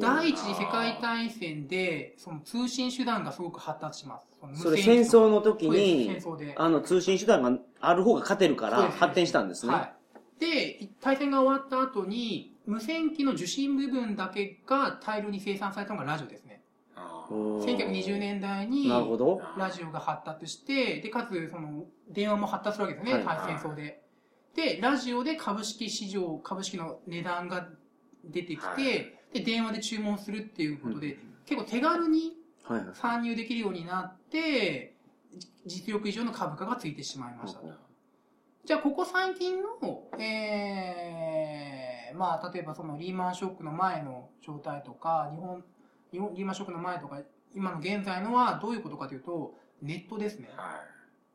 [0.00, 4.26] 第一次世界大戦で、その通信手段がすごく発達します。
[4.60, 6.18] それ戦争の時に。
[6.56, 9.72] あの通信手段がある方が勝てるから発展したんですね。
[9.72, 10.40] はい。
[10.40, 16.62] で、大戦が終わった後に、無線機の受信部分だけが大量に生産されたのがラジオですね。
[16.96, 18.88] あーおー1920年代に。
[19.56, 24.02] ラジオが発達して、で、かつ、その、電話も発達するわけですね、はい対戦争で。
[24.56, 27.68] で、ラジオで株式市場、株式の値段が
[28.24, 32.36] 出てきて、はいで、電話で注文するっていうことで、うん結構手軽に。
[32.94, 34.94] 参入できるようになって、
[35.34, 37.66] じ実力以上の株価がついてしまいましたと。
[38.64, 39.68] じゃあ、ここ最近の、
[40.18, 45.64] えー、まあ、例えばそのリーマンショックの前の状態とか、日本、
[46.12, 47.20] 日本リーマンショックの前とか、
[47.54, 50.48] 今の現在のはどういうことかというと、ネットですね。
[50.56, 50.80] は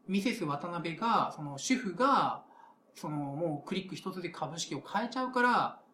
[0.08, 2.46] ミセス渡辺が、その主婦が、
[2.96, 5.87] そのもうクリック一つで株式を変えちゃうから、うん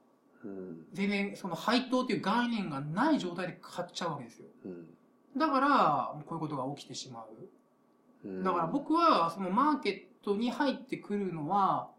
[0.93, 4.45] 全然その配当という概念がない状態で買っちゃうわけですよ。
[4.65, 4.87] うん
[5.35, 8.29] だから、こういうことが起きてしまう。
[8.29, 11.89] うんだから僕は、そのマーケットに入ってくるのは、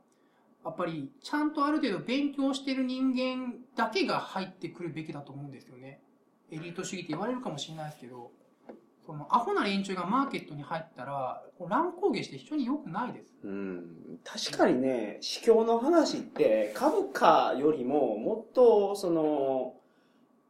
[0.64, 6.00] やっぱり、ちゃんとある程度勉強してる人間だけが入ってくるべきだと思うんですよね。
[6.50, 8.30] エリート主義って言われるかもしれないですけど、
[9.06, 13.34] その、アホな連中がマーケットに入ったら、乱高下して非常に良くないです。
[13.42, 19.74] うん確かにね、市況の話って株価よりももっとその、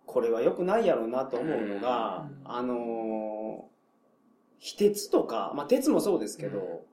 [0.07, 3.69] これは良くないやろうなと思うのが、うんあの、
[4.59, 6.85] 非鉄とか、まあ鉄もそうですけど、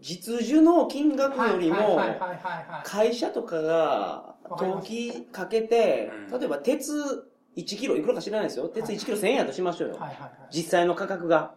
[0.00, 1.98] 実需の金額よりも。
[2.84, 4.82] 会社とかが登わ
[5.30, 8.68] かけてう、ん例えば鉄1キロいくらか知らないですよ。
[8.68, 9.94] 鉄1キロ1000円やとしましょうよ。
[9.96, 10.30] はいはいはい。
[10.50, 11.54] 実際の価格が。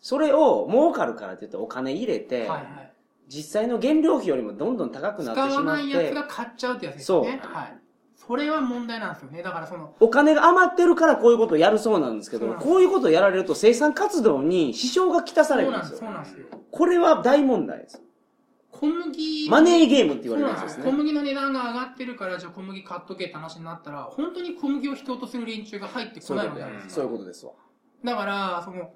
[0.00, 2.92] それを儲かるからって言ってお金入れて、はいはい。
[3.28, 7.40] 実際の原料費よりもどんどん高くなってしまっ使わないやつて、が買っちゃうってやつですよね。
[7.42, 7.78] そうはい。
[8.14, 9.42] それは問題なんですよね。
[9.42, 15.98] だからその、お金が余ってるからこういうことをやるそうなんですけど、こういうことをやられると生産活動に支障がきたされるんですよ。
[15.98, 16.60] そうなんです、そうなんですよ。
[16.70, 18.02] これは大問題です。
[18.72, 20.90] 小麦マネーゲームって言われるやつでね。
[20.90, 26.94] 小麦の値段が上がってるから、じゃあ小麦買っとけって話になったら、本当に小麦を必要とする連中が入ってこないわけじゃないですか。
[26.94, 27.52] そういうことですわ。
[28.02, 28.94] だから、その、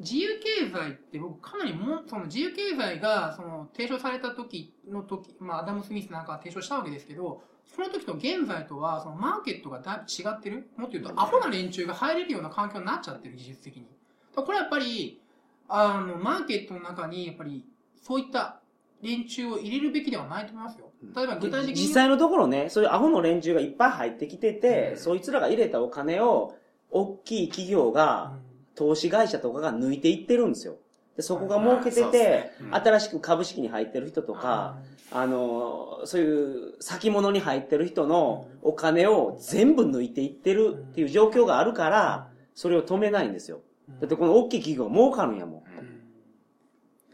[0.00, 10.68] 自由経済って僕かなりも、その自由経済が、その、提唱された時の時、まあ、アダム・スミスなんかは提唱したわけですけど、その時と現在とは、そのマーケットがだいぶ違ってる？
[10.76, 13.86] もっと言うと、アホな連中が入れるような環境になっちゃってる、技術的に。
[14.34, 15.22] これはやっぱり、
[15.68, 17.64] あの、マーケットの中に、やっぱり、
[18.02, 18.60] そういった
[19.04, 20.90] 連中を入れるべきではないと思いますよ。
[21.14, 21.82] 例えば具体的に。
[21.82, 26.54] 実際のところね、そういうアホの連中がいっぱい入ってきてて、うんそいつらが入れたお金を、
[26.90, 28.32] 大きい企業が、
[28.74, 30.78] 投資会社とかが抜いていってるんですよ。
[31.16, 34.78] でそこが儲けててね、うん新しく株式に入ってる人とか、
[35.12, 43.60] あの、そういう先物に入ってる人のお金を全部抜いていってるっていう状況があるから、それを止めないんですよ。
[44.00, 45.78] だってこの大きい企業儲かるんやもん。
[45.78, 45.94] うん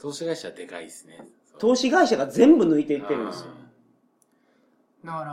[0.00, 1.29] 投資会社はでかいですね。
[1.61, 3.51] 投資会社が全部抜いていってるんですよ。
[5.05, 5.25] だか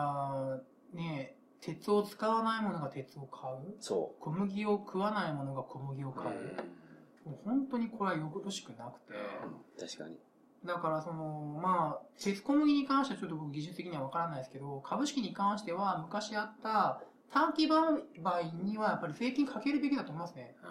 [0.93, 3.75] ら、ね鉄を使わないものが鉄を買う？
[3.79, 7.29] そ小麦を食わないものが小麦を買う？
[7.29, 9.13] もう本当にこれはよろしくなくて。
[9.13, 9.79] う。
[9.79, 10.17] 確かに。
[10.65, 17.01] だからその、まあ、鉄小麦に関してはちょっと僕技術的にはわからないですけど、株式に関しては昔あった
[17.33, 20.55] 短期売買にはやっぱり税金かけるべきだと思いますね。
[20.63, 20.69] うん、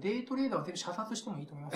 [0.00, 1.72] デイトレーダーは全部射殺してもいいと思いま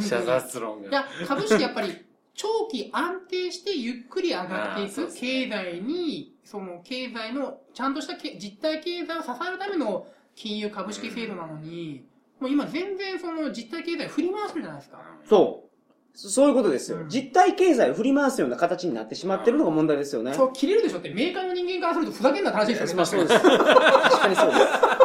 [0.00, 0.08] す。
[0.08, 0.88] 射殺論が。
[0.88, 2.04] いや、株式やっぱり、
[2.34, 12.04] 長期安定してゆっくり上がっていく経済に、その経済の、ちゃんとしたけ実体経済を支えるための金融株式制度なのに、
[12.40, 14.98] もう今全然その実体経済振り回してるじゃないですか。
[15.28, 15.68] そう。
[16.14, 16.98] そそういうことですよ。
[16.98, 20.34] うん実体経済を振り回すような形になってしまってるのが問題ですよね。
[20.34, 22.94] そう、切れるでしょって、メーカーの人間からするとふざけんなって話ですよね。
[22.94, 23.40] まあそうです。
[23.40, 24.97] 確かにそうです。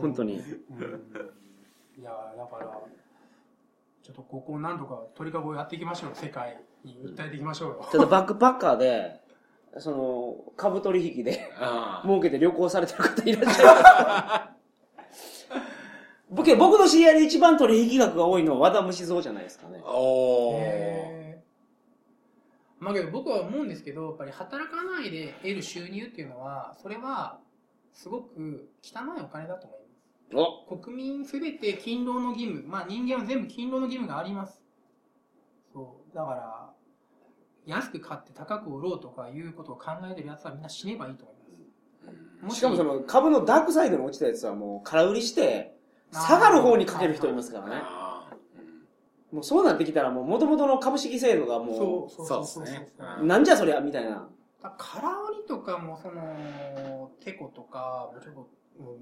[0.00, 0.34] 本当に。
[0.34, 0.40] うん
[1.98, 2.66] いやーだから、
[4.02, 6.10] ちょっとここを何とか鳥かごをやっていきましょう。
[6.14, 7.88] 世界に訴えていきましょうよ。
[7.90, 9.18] ちょっとバックパッカーで、
[9.78, 11.50] その、株取引で
[12.02, 14.56] 儲けて旅行されてる方いらっしゃる。
[16.28, 19.78] 僕僕の知り合いで一番取引額が多いのは和田虫蔵じゃないですかね。
[19.78, 21.36] ー
[22.78, 27.38] まあけど僕は思うんですけど、やっぱり働かないで得る収入っていうのは、それは
[27.94, 29.85] すごく汚いお金だと思います。
[30.34, 34.60] お国民すべて勤労の義務、まあ人間は全部勤労の義務があります。
[35.72, 36.14] そう。
[36.14, 36.70] だから、
[37.66, 41.42] 安く買って高く売ろうとかいうことを考えてる奴はみんな死ねばいいと思いま
[42.40, 42.44] す。
[42.44, 45.76] もしかもその株のダークサイドに落ちたやつはもう空売りして、
[46.12, 47.82] 下がる方にかける人いますからね。
[49.32, 54.28] もうそうなってきたらもう元々の株式制度がもそうそうそうですねう、なんじゃそりゃみたいな。
[54.78, 58.40] 空売りとかも、その、テコとか、もうちょっと、
[58.82, 58.96] もう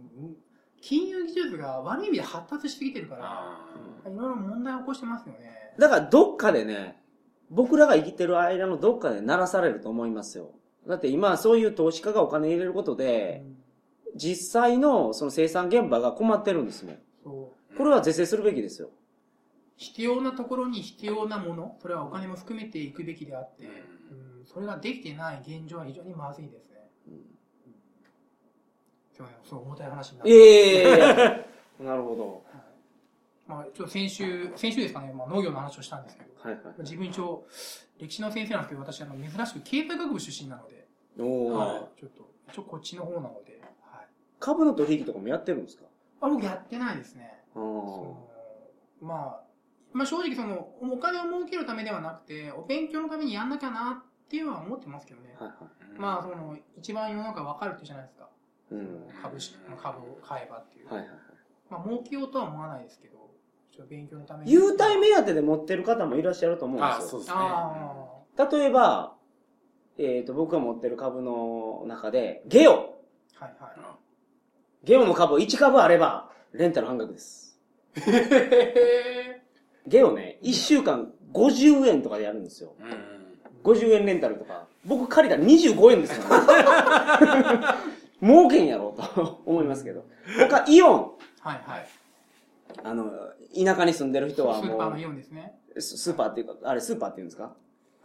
[0.86, 3.66] 金融技術が悪い意味で発達してきてるから、あ
[4.06, 5.72] いろいろ問題を起こしてますよね。
[5.78, 7.00] だからどっかでね、
[7.48, 10.50] 僕らが生きてる間のどっかで鳴らされると思いますよ。
[10.86, 13.46] だって今そういう投資家がお金入れることで、
[14.14, 16.98] 実際のその生産現場が困ってるんですもん。
[17.24, 18.90] これは是正するべきですよ。
[19.76, 26.76] 必要なところに必要なもの、それはお金も含めていくべきであって、うんうん、それができてない現状は非常にまずいですね。
[27.04, 27.14] すい
[29.22, 30.30] ません、そう重たい話になって。
[30.30, 31.46] いやいやいやいや
[31.80, 32.44] なるほど。
[33.46, 36.74] まあ、ちょっと先週、先週ですかね、まあ、農業の話をしたんですけど、はいはい。
[36.78, 37.44] 自分一応、
[37.98, 40.86] 歴史の先生なんですけど、私、あの、珍しく経済学部出身なので、
[41.18, 44.06] おーはい、ちょっと、一応こっちの方なので、はい。
[44.40, 45.84] 株の取引とかもやってるんですか？
[46.22, 47.34] あ、僕やってないですね。
[47.52, 48.28] その
[49.02, 49.40] まあ、
[49.92, 55.36] まあ正直その、お金を儲けるためではなくて、お勉強のためにやんなきゃなっていうのは思ってますけどね。
[55.38, 55.98] はいはい。
[55.98, 58.28] まあ、その、一番世の中分かるってじゃないですか。
[58.70, 59.06] うん。
[59.22, 60.86] 株式、株を買えばっていう。
[60.86, 61.18] はいはいはい。
[61.70, 63.30] まあ、儲けようとは思わないですけど、
[63.72, 64.52] ちょっと勉強のために。
[64.52, 67.26] 優待目当てで持ってる方もいらっしゃると思うんですよあーそうで。
[67.26, 67.36] すね。
[67.36, 69.16] あ例えば、
[69.98, 72.72] えっ、と、僕が持ってる株の中で、ゲオ。
[73.38, 73.96] あ、はいは
[74.84, 77.58] ゲオの株1株あれば、レンタル半額です。
[79.86, 82.74] ゲオね、1週間50円とかでやるんですよ。
[82.80, 83.14] うんうん
[83.64, 84.66] 50円レンタルとか。
[84.84, 87.64] 僕借りたら25円ですからね。
[88.24, 90.06] 儲けんやろうと思いますけど。
[90.48, 91.00] 他、イオン。
[91.40, 91.88] はいはい。
[92.82, 93.10] あの、
[93.54, 95.54] 田舎に住んでる人はもスーパーのう、イオンですね。
[95.78, 97.54] ススーパーっていうか、あれスーパーっていうんですか？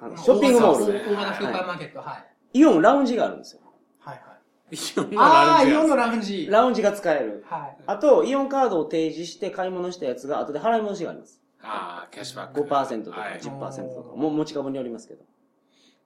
[0.01, 0.93] あのショッピングモール。
[0.93, 2.59] 大型スーパーマーケット、はい。
[2.59, 3.61] イオンラウンジがあるんですよ。
[3.99, 4.21] はいは
[4.71, 4.75] い。
[4.75, 6.47] イオンのああ、ラウンジイオンのラウンジ。
[6.49, 7.45] ラウンジが使える。
[7.47, 7.77] はい。
[7.85, 11.41] あと、イオンカードを提示して買い物したやつが後で払い戻しがあります。
[11.61, 12.61] ああ、キャッシュバック。
[12.61, 14.15] 5%とかはい10%とか。
[14.15, 15.23] もう持ち株によりますけど。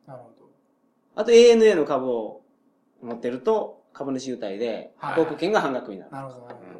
[0.08, 0.50] なるほど。
[1.16, 2.42] あと ANA の株を
[3.02, 6.12] 持ってると、株主優待で、はい航空券が半額になる。
[6.12, 6.80] なるほど、なるほ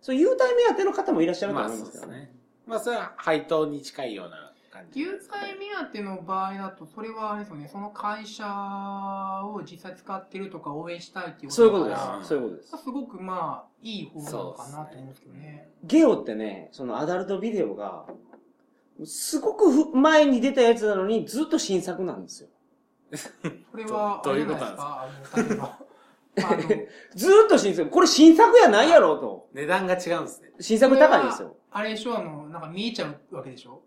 [0.00, 2.12] そういう優待目当ての方もいらっしゃるとまあ思いますけどね。
[2.12, 2.36] そうですね。
[2.66, 5.00] まあそれは配当に近いような感じ。
[5.00, 12.28] 優待目当ての場合だと、それはあれですよね、その会社を実際使ってるとか応援したいっていうそういうことです。
[12.28, 12.76] そういうことです。
[12.76, 15.68] すごくまあ、いい方なのかなと思うんですけどね。
[15.84, 18.06] ゲオってね、そのアダルトビデオが、
[19.04, 22.48] すごくふ前に出たやつなのにずっと新作なんですよ。
[23.70, 25.78] これは、どういうことないですか、
[26.42, 26.56] あ
[27.14, 27.88] ずーっと新作。
[27.88, 29.48] これ新作やないやろうと。
[29.52, 30.52] 値段が違うんですね。
[30.60, 31.56] 新作高いですよ。
[31.70, 33.82] あれでしょ、あの、なんか見えちゃうわけでしょ？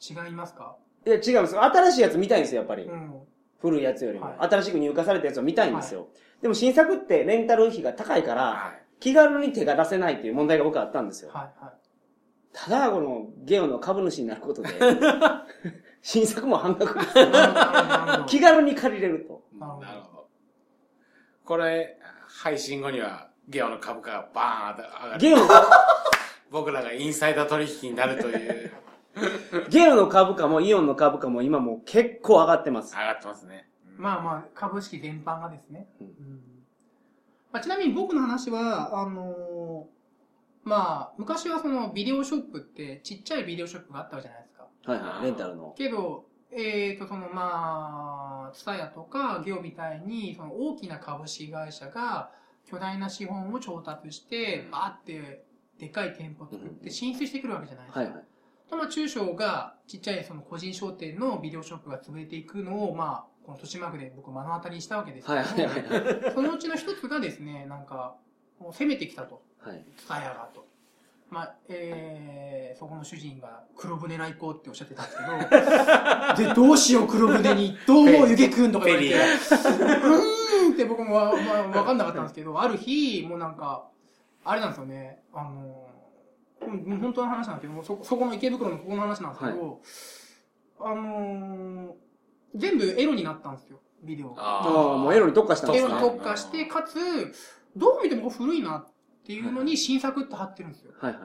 [0.00, 0.76] 違いますか？
[1.06, 1.62] いや、違うんですよ。
[1.64, 2.84] 新しいやつ見たいんですよ、やっぱり。
[2.84, 3.20] うん。
[3.60, 4.26] 古いやつよりも。
[4.26, 6.08] はい新しく入荷されたやつを見たいんですよ。
[6.40, 8.82] でも新作ってレンタル費が高いから、はい。
[9.00, 11.30] 気軽に手が出せないっていう問題が僕はあったんですよ。
[11.32, 11.72] はいはい。
[12.52, 14.68] ただ、このゲオの株主になることで、
[16.02, 17.14] 新作も半額です。
[18.26, 19.42] 気軽に借りれると。
[19.58, 20.11] なるほど。
[21.44, 25.20] これ、配信後にはゲオの株価がバーンと上がる。
[25.20, 25.48] ゲオの、
[26.50, 28.34] 僕らがインサイダー取引になるとい
[28.66, 28.72] う、
[29.68, 32.94] ゲオの株価もイオンの株価も今もう結構上がってます。
[32.94, 33.68] 上がってますね。
[33.96, 35.86] まあまあ、株式全般がですね。
[36.00, 36.40] うんうん
[37.52, 40.02] まあ、ちなみに僕の話は、あのー
[40.64, 44.66] まあ、昔はそのビデオショップって、ちっちゃいビデオショップがあったじゃないですか。
[44.84, 45.74] はいはい、レンタルの。
[45.76, 46.24] けど、
[46.54, 52.30] えーと、そのまあ、ツタヤとかゲオみたいに、その大きな株式会社が
[52.66, 55.44] 巨大な資本を調達して、バーって
[55.78, 58.00] でかい店舗作って進出してくるわけじゃないですか。
[58.00, 58.24] はいはい。
[58.68, 66.32] とまあ、中小がちっちゃいその個人商店のビデオショップが潰れていくのを、まあ、この豊島区で僕目の当たりにしたわけですけどはいはいはい。
[66.34, 68.16] そのうちの一つがですね、なんか、
[68.60, 69.42] もう攻めてきたと。
[69.58, 69.84] はい。
[69.96, 70.66] ツタヤがと。
[71.32, 75.16] まあ、えー、そこの主人が黒船来航っておっしゃってたんです
[76.36, 83.88] けど、 で、どうしよう黒船に、どうもゆげくんとか言われて、うーんって僕もわ、まあ、わかんなかったんですけど、ある日、もうなんか、
[84.44, 85.86] あれなんですよね、あの、
[86.60, 89.80] うん本当の話なんですけども、そこ、そこの池袋のここの話なんですけど、
[90.80, 91.90] あのー
[92.54, 94.42] 全部エロになったんですよ、ビデオが。
[94.42, 95.90] ああ、もうエロに特化したんですね。
[95.90, 96.98] エロに特化して、かつ、
[97.74, 98.91] どう見ても古いなっ
[99.26, 100.92] ていうのに新作って貼ってるんですよ。
[101.00, 101.22] はいはい。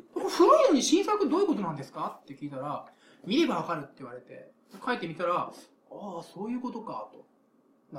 [0.14, 2.18] これ古いのに新作どういうことなんですか？
[2.22, 2.84] って聞いたら、
[3.26, 4.50] 見ればわかるって言われて、
[4.84, 5.52] 書いてみたら、あ
[5.90, 7.24] あ、そういうことか、と。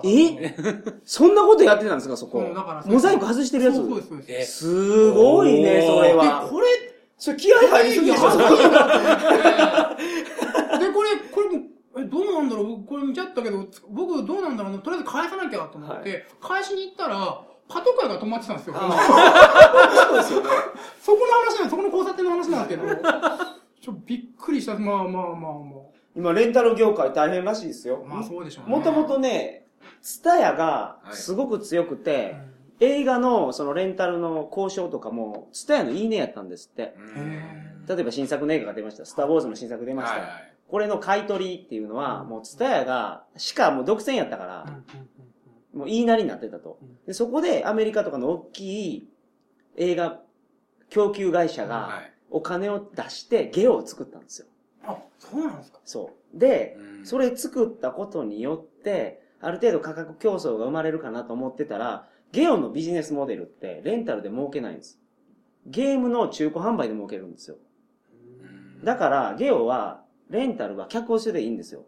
[0.08, 0.56] え？
[1.04, 2.40] そんなことやってたんですか、そこ？
[2.40, 2.84] うんだから。
[2.86, 3.76] モザイク外してるやつ？
[3.76, 4.32] そうそうです、そうです。
[4.32, 6.48] えすごいね、それで、は。
[6.50, 6.68] これ、
[7.18, 8.30] それ気合入りすぎでしょ、
[10.80, 11.64] で、これ、これも、
[11.98, 12.86] え、どうなんだろう？
[12.86, 14.72] これ見ちゃったけど、僕どうなんだろう？
[14.74, 18.76] なとりあえず返さなきゃと思って、返しに行ったら、パトカーが止まってたんですよ。
[18.76, 20.50] そうですよね。
[21.02, 22.96] そこの話なんそこの交差点の話なんですけど、
[23.82, 24.76] ちょっとびっくりした。
[24.76, 25.82] まあまあまあま
[26.16, 28.04] 今、レンタル業界大変らしいですよ。
[28.06, 28.08] あ。
[28.16, 28.76] まあそうでしょうね。
[28.76, 29.68] もともとね、
[30.02, 32.36] ツタヤがすごく強くて、
[32.80, 36.96] 映画のそのレンタルの交渉とかも、ツタヤのいいねやったんですって。
[37.88, 39.06] 例えば新作の映画が出ました。
[39.06, 40.14] スター・ウォーズの新作出ました。
[40.16, 44.66] はいはいこれの買い取りっていうのは、もうツタヤが、しかもう独占やったかーら
[45.74, 46.98] もう言いなりになってたとうん。
[47.06, 49.10] で、そこでアメリカとかの大きい
[49.78, 50.22] 映画
[50.90, 54.48] 供給会社がはいお金を出してゲオを作ったんですよ。
[54.86, 55.80] あ、そうなんですか？
[55.84, 56.40] そう。
[56.40, 64.98] で、うんそれ作ったことによって、ある程度価格競争が生まれるかなと思ってたら、ゲオのビジネスモデルってレンタルで儲けないんです。
[65.66, 67.58] ゲームの中古販売で儲けるんですよ。
[68.42, 68.46] う
[68.82, 71.84] んだから、ゲオは、レンタルは客押しでいいんですよ。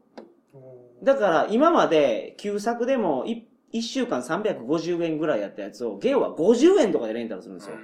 [1.04, 7.76] だから、今まで旧作でもい1週間350円ぐらいやったやつを、ゲオは50円とかでレンタルするんですよ。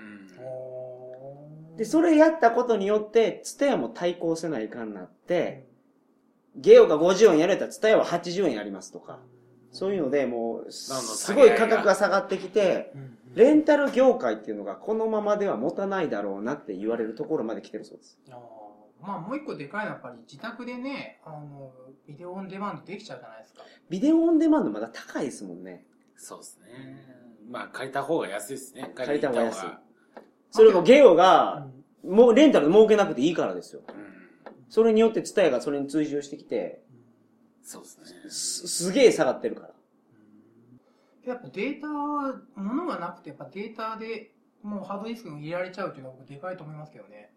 [1.77, 5.67] で、それやったことによって、ツタヤも対抗せないかんなって、
[6.55, 9.19] ゲオが50円やれたらツタヤは80円やりますとか。
[9.71, 18.19] そういうので、もう、すごい価格が下がってきて、うんレンタル業界っていうのがこのままでは持たないだろうなって言われるところまで来てるそうです。
[19.01, 21.71] まあもう一個でかいのはやっぱり自宅でね、あの、
[22.07, 23.63] ビデオオンデマンドできちゃうじゃないですか。
[23.89, 25.85] ビデオオンデマンドまだ高いですもんね。
[26.15, 26.65] そうですね。
[27.49, 28.91] まあ、借りた方が安いですね。
[28.93, 29.67] 借りた方が安い
[30.51, 33.81] それもゲオうが、んもうレンタルで儲けなくていいからですよ。
[33.87, 34.53] うん。
[34.69, 36.81] それによってツタヤがそれに追従してきて、
[37.61, 38.29] そうですね。
[38.29, 39.69] す、すげえ下がってるから。
[41.25, 44.31] やっぱデータ、ものがなくて、やっぱデータで
[44.63, 47.31] もうハードディスクに入れられちゃうっていうのは僕でかいと思いますけどね。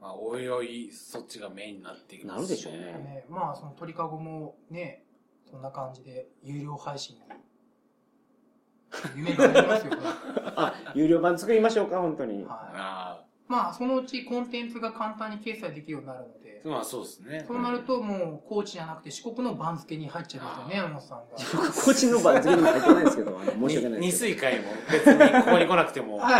[0.00, 5.04] まあ、おいおい、そっちがメインになっていきますなるでしょうねねまあその鳥かごもね、
[5.50, 7.22] そんな感じで有料配信に。
[9.16, 9.98] 夢がありますよね。
[10.56, 12.34] あ、有料版作りましょうか、本当に。
[12.34, 12.46] はい。
[12.74, 17.44] あまあそのうちコンテンツが簡単に決済できるようになるのであ、、まあそうですね。
[17.46, 21.24] そうなるともう高知じゃなくて四国の番付に入っちゃいますよね、山本さんが。
[21.54, 24.24] 僕、こっちの番付にも入ってないですけど、あの申し訳ないにです。
[24.26, 26.18] 二水会も別にここに来なくても。
[26.20, 26.38] は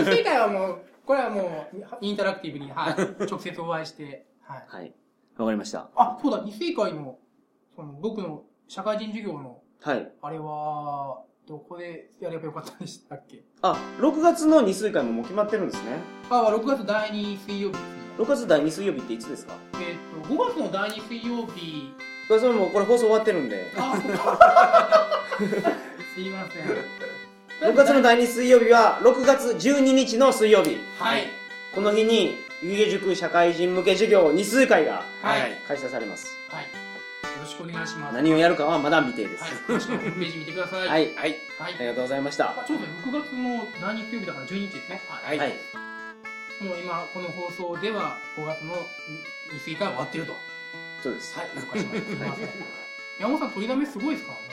[0.00, 0.04] い。
[0.04, 4.64] 二世界はもう、これはもう、インタラクティブに、はい、直接お会いして、はい。
[4.68, 4.92] はい。
[5.38, 5.88] わかりました。
[5.96, 7.16] あ、そうだ、二世界の、
[7.74, 10.12] その、僕の社会人授業の、はい。
[10.20, 13.42] あれは、どこでやればよかったんでしたっけ？
[13.62, 15.92] あ、6月の2水会ももう決まってるんですね。
[16.28, 17.80] あ、6月第2水曜日ね。
[18.18, 19.54] 6月第2水曜日っていつですか？
[19.80, 21.94] えっ、と、5月の第2水曜日、
[22.28, 23.72] それもうこれ放送終わってるんで。
[23.78, 23.96] あ、
[26.14, 26.64] すいません。
[27.60, 30.78] 6月の第2水曜日は6月12日の水曜日。
[30.96, 31.26] はい。
[31.74, 35.40] この日に、湯気塾社会人向け授業2数会がはい。
[35.40, 36.28] はい開催されます。
[36.48, 36.64] はい。
[36.64, 36.70] よ
[37.42, 38.14] ろしくお願いします。
[38.14, 39.42] 何をやるかはまだ未定です。
[39.42, 39.52] はい。
[39.76, 40.88] 詳しくはホームページ見てください。。
[40.88, 41.14] はいい。
[41.16, 41.30] はい。
[41.58, 41.78] はいあ。
[41.80, 42.44] りがとうございました。
[42.50, 45.02] あちょうど6月の第2水曜日だから12日ですね。
[45.08, 45.38] はい。
[45.38, 45.58] はいはい。
[46.62, 50.34] もう今、この放送では5月の2水が終わってると。
[51.02, 51.36] そうです。
[51.36, 52.06] はい、了解しました。
[52.06, 52.48] すいません
[53.18, 54.47] 山本さん、取りだめすごいですからね。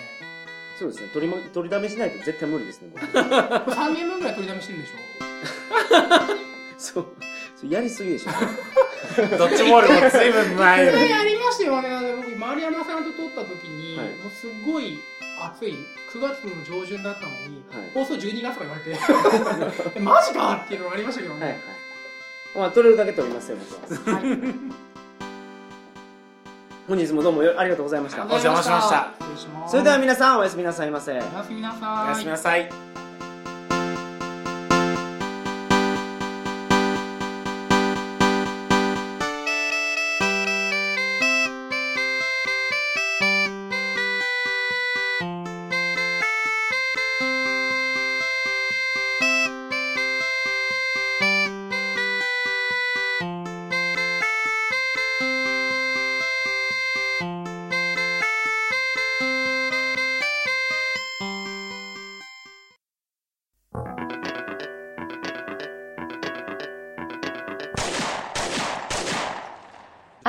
[0.78, 1.10] そうですね。
[1.14, 4.96] 取りも、取りだめしないと絶対無理ですね、僕これ3年分ぐらい取りだめしてるんでしょ
[6.78, 7.06] そう。
[7.56, 8.32] それやりすぎでしょ。
[9.38, 10.92] ドッジボールも随分前に。
[10.92, 11.90] それやりましたよね。
[11.90, 15.00] あの僕、丸山さんと撮った時に、はいもうすごい
[15.42, 15.74] 暑い
[16.14, 19.00] 9月の上旬だったのに、はい放送12月とか言われて、
[19.96, 21.62] えマジかっていうのがありましたけどはいはいね。。
[22.56, 24.16] まあ、取れるだけ取りますよ、僕は。
[24.18, 24.85] はい。
[26.88, 28.24] 本日もどうもよありがとうございました。
[28.26, 29.14] お邪魔しました。
[29.68, 31.14] それでは皆さん、おやすみなさいませ。
[31.14, 32.06] おやすみなさい。
[32.06, 32.95] おやすみなさい。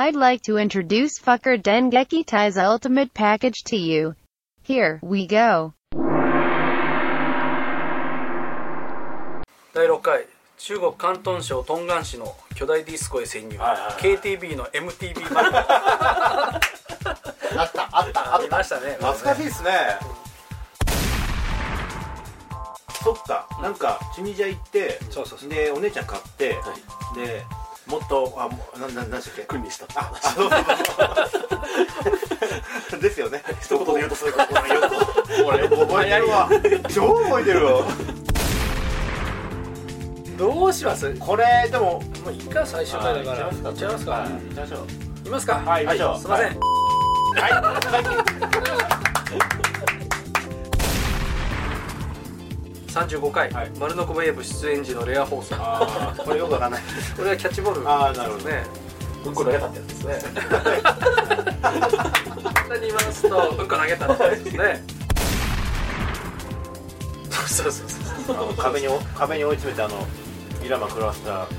[0.07, 4.15] I'd like to introduce Fucker Dengeki Tai's ultimate package to you.
[4.63, 5.73] Here we go.
[9.73, 10.25] 第6回
[10.57, 14.17] 中国広東省東岸市の巨大ディスコへ潜入、はいはいはい。
[14.17, 15.53] KTB の MTV 版。
[15.53, 18.43] ああったあったあった。
[18.45, 18.91] りましたね。
[19.01, 19.71] 懐かしいですね。
[23.03, 25.49] そっかなんかチュニジャ行ってそうそうそう。
[25.49, 26.55] でお姉ちゃん買って、
[27.13, 27.43] で
[27.89, 29.47] もっとあなんなんなんでしたっけ？
[29.47, 29.85] 君にした。
[29.99, 30.49] ああそう。
[30.49, 30.59] そう
[32.91, 33.41] そうですよね。
[33.61, 34.49] 一言で言うとそういうこと
[35.45, 36.49] 俺覚えてるわ。
[36.93, 37.83] 超覚えてるわ。
[40.37, 41.09] どうします？
[41.13, 43.47] もこれでもういいか最終回だから。
[43.47, 44.25] いっちゃいますか。
[44.25, 44.51] い。
[44.51, 45.27] っちゃいましょう。
[45.27, 45.29] い。
[45.29, 46.57] ますかはい行きましょうすいません
[53.05, 53.71] 35回、はい。
[53.79, 55.55] 丸のこウェーブ出演時のレア放送。
[55.55, 56.81] ああこれよくわかんない。
[57.15, 57.89] これはキャッチボール。
[57.89, 58.63] あーなるほどね。
[59.25, 60.19] うんこ投げたってやつですね。
[60.41, 60.61] 簡
[60.93, 61.05] 単
[62.75, 64.83] に言いますとうんこ投げたってやつですね。
[67.47, 70.05] そうそうそうあの壁に壁に追い詰めてあの
[70.65, 71.53] イラマ食らわせたそ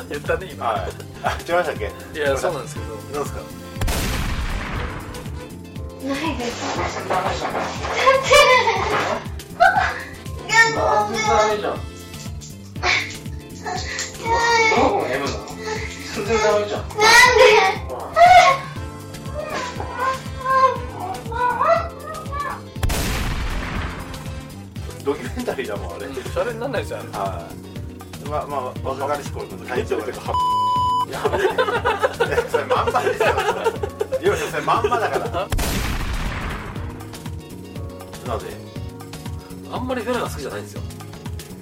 [0.00, 0.66] う言ったね今。
[0.66, 0.80] はい。
[1.24, 1.90] あ違いましたっけ？
[2.18, 2.86] いやそうなんですけど。
[2.94, 3.40] なんですか？
[6.02, 7.02] ないです。
[10.52, 11.16] 全然ダメ
[11.58, 11.72] じゃん。
[14.76, 15.36] どこが M なの
[16.14, 16.80] 全然ダメじゃん。
[16.80, 17.02] なんで。
[25.04, 27.08] ドキュメンタリーだもんあれ、うんシャレになんないですよあれ。
[27.08, 27.54] はい
[28.30, 30.12] まあまあ若かりし頃の体調がね
[31.08, 31.18] いや
[32.48, 32.64] それ。
[32.64, 33.28] まんまですよ
[34.22, 34.62] いやそれ。
[34.62, 35.28] まんまだから
[38.28, 38.46] なぜ
[39.72, 40.82] あんまりフェラが好きじゃないんですよ。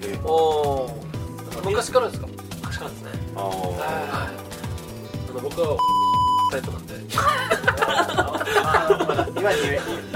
[0.02, 1.00] えおお
[1.64, 2.26] 昔からですか？
[2.60, 3.10] 昔からですね。
[3.36, 3.54] あはい。
[5.30, 5.76] あの僕は
[6.50, 6.94] タイプなんで。
[8.62, 9.58] あ今に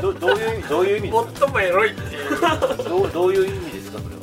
[0.02, 2.40] どどういう意味どういう意味最もエロいっていう。
[2.40, 3.98] かどうどういう意味ですか？
[4.00, 4.22] それは。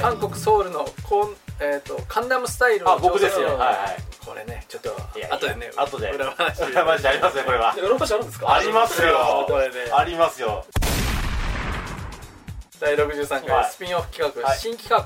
[0.00, 3.48] 韓国ソウルのコンえっ、とカンナムスタイルのあ僕ですよ。
[3.48, 4.02] はいはい。
[4.24, 4.90] これねちょっと
[5.34, 6.10] 後でね後で。
[6.12, 6.62] 裏話。
[6.64, 7.74] 裏話ありますねこれは。
[7.76, 8.54] ヨーロッパじゃあるんですか？
[8.54, 9.44] ありますよ。
[9.48, 9.74] これね。
[9.92, 10.64] ありますよ
[12.84, 13.70] 第63回はい。
[13.70, 14.58] スピンオフ企画、はい。
[14.58, 15.02] 新企画、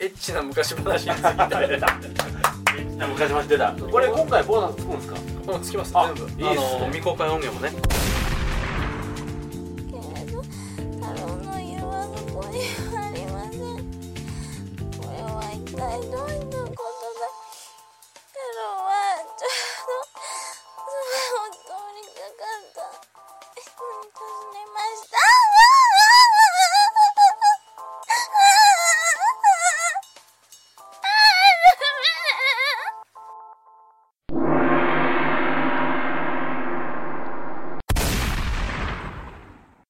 [0.00, 1.28] エッチな昔話について。
[1.68, 1.96] 出た
[3.06, 3.72] 昔も出た。
[3.72, 5.06] これ今回ボーナスつくんです
[5.46, 5.52] か？
[5.54, 6.42] うんつきますあ全部。
[6.42, 6.86] いいっすね。
[6.86, 7.70] 未公開音源もね。
[7.70, 7.76] け
[9.92, 9.98] れ
[10.32, 10.52] ど太
[11.24, 12.58] 郎の家はここに
[12.98, 13.60] ありません。
[14.98, 16.26] これは一体ど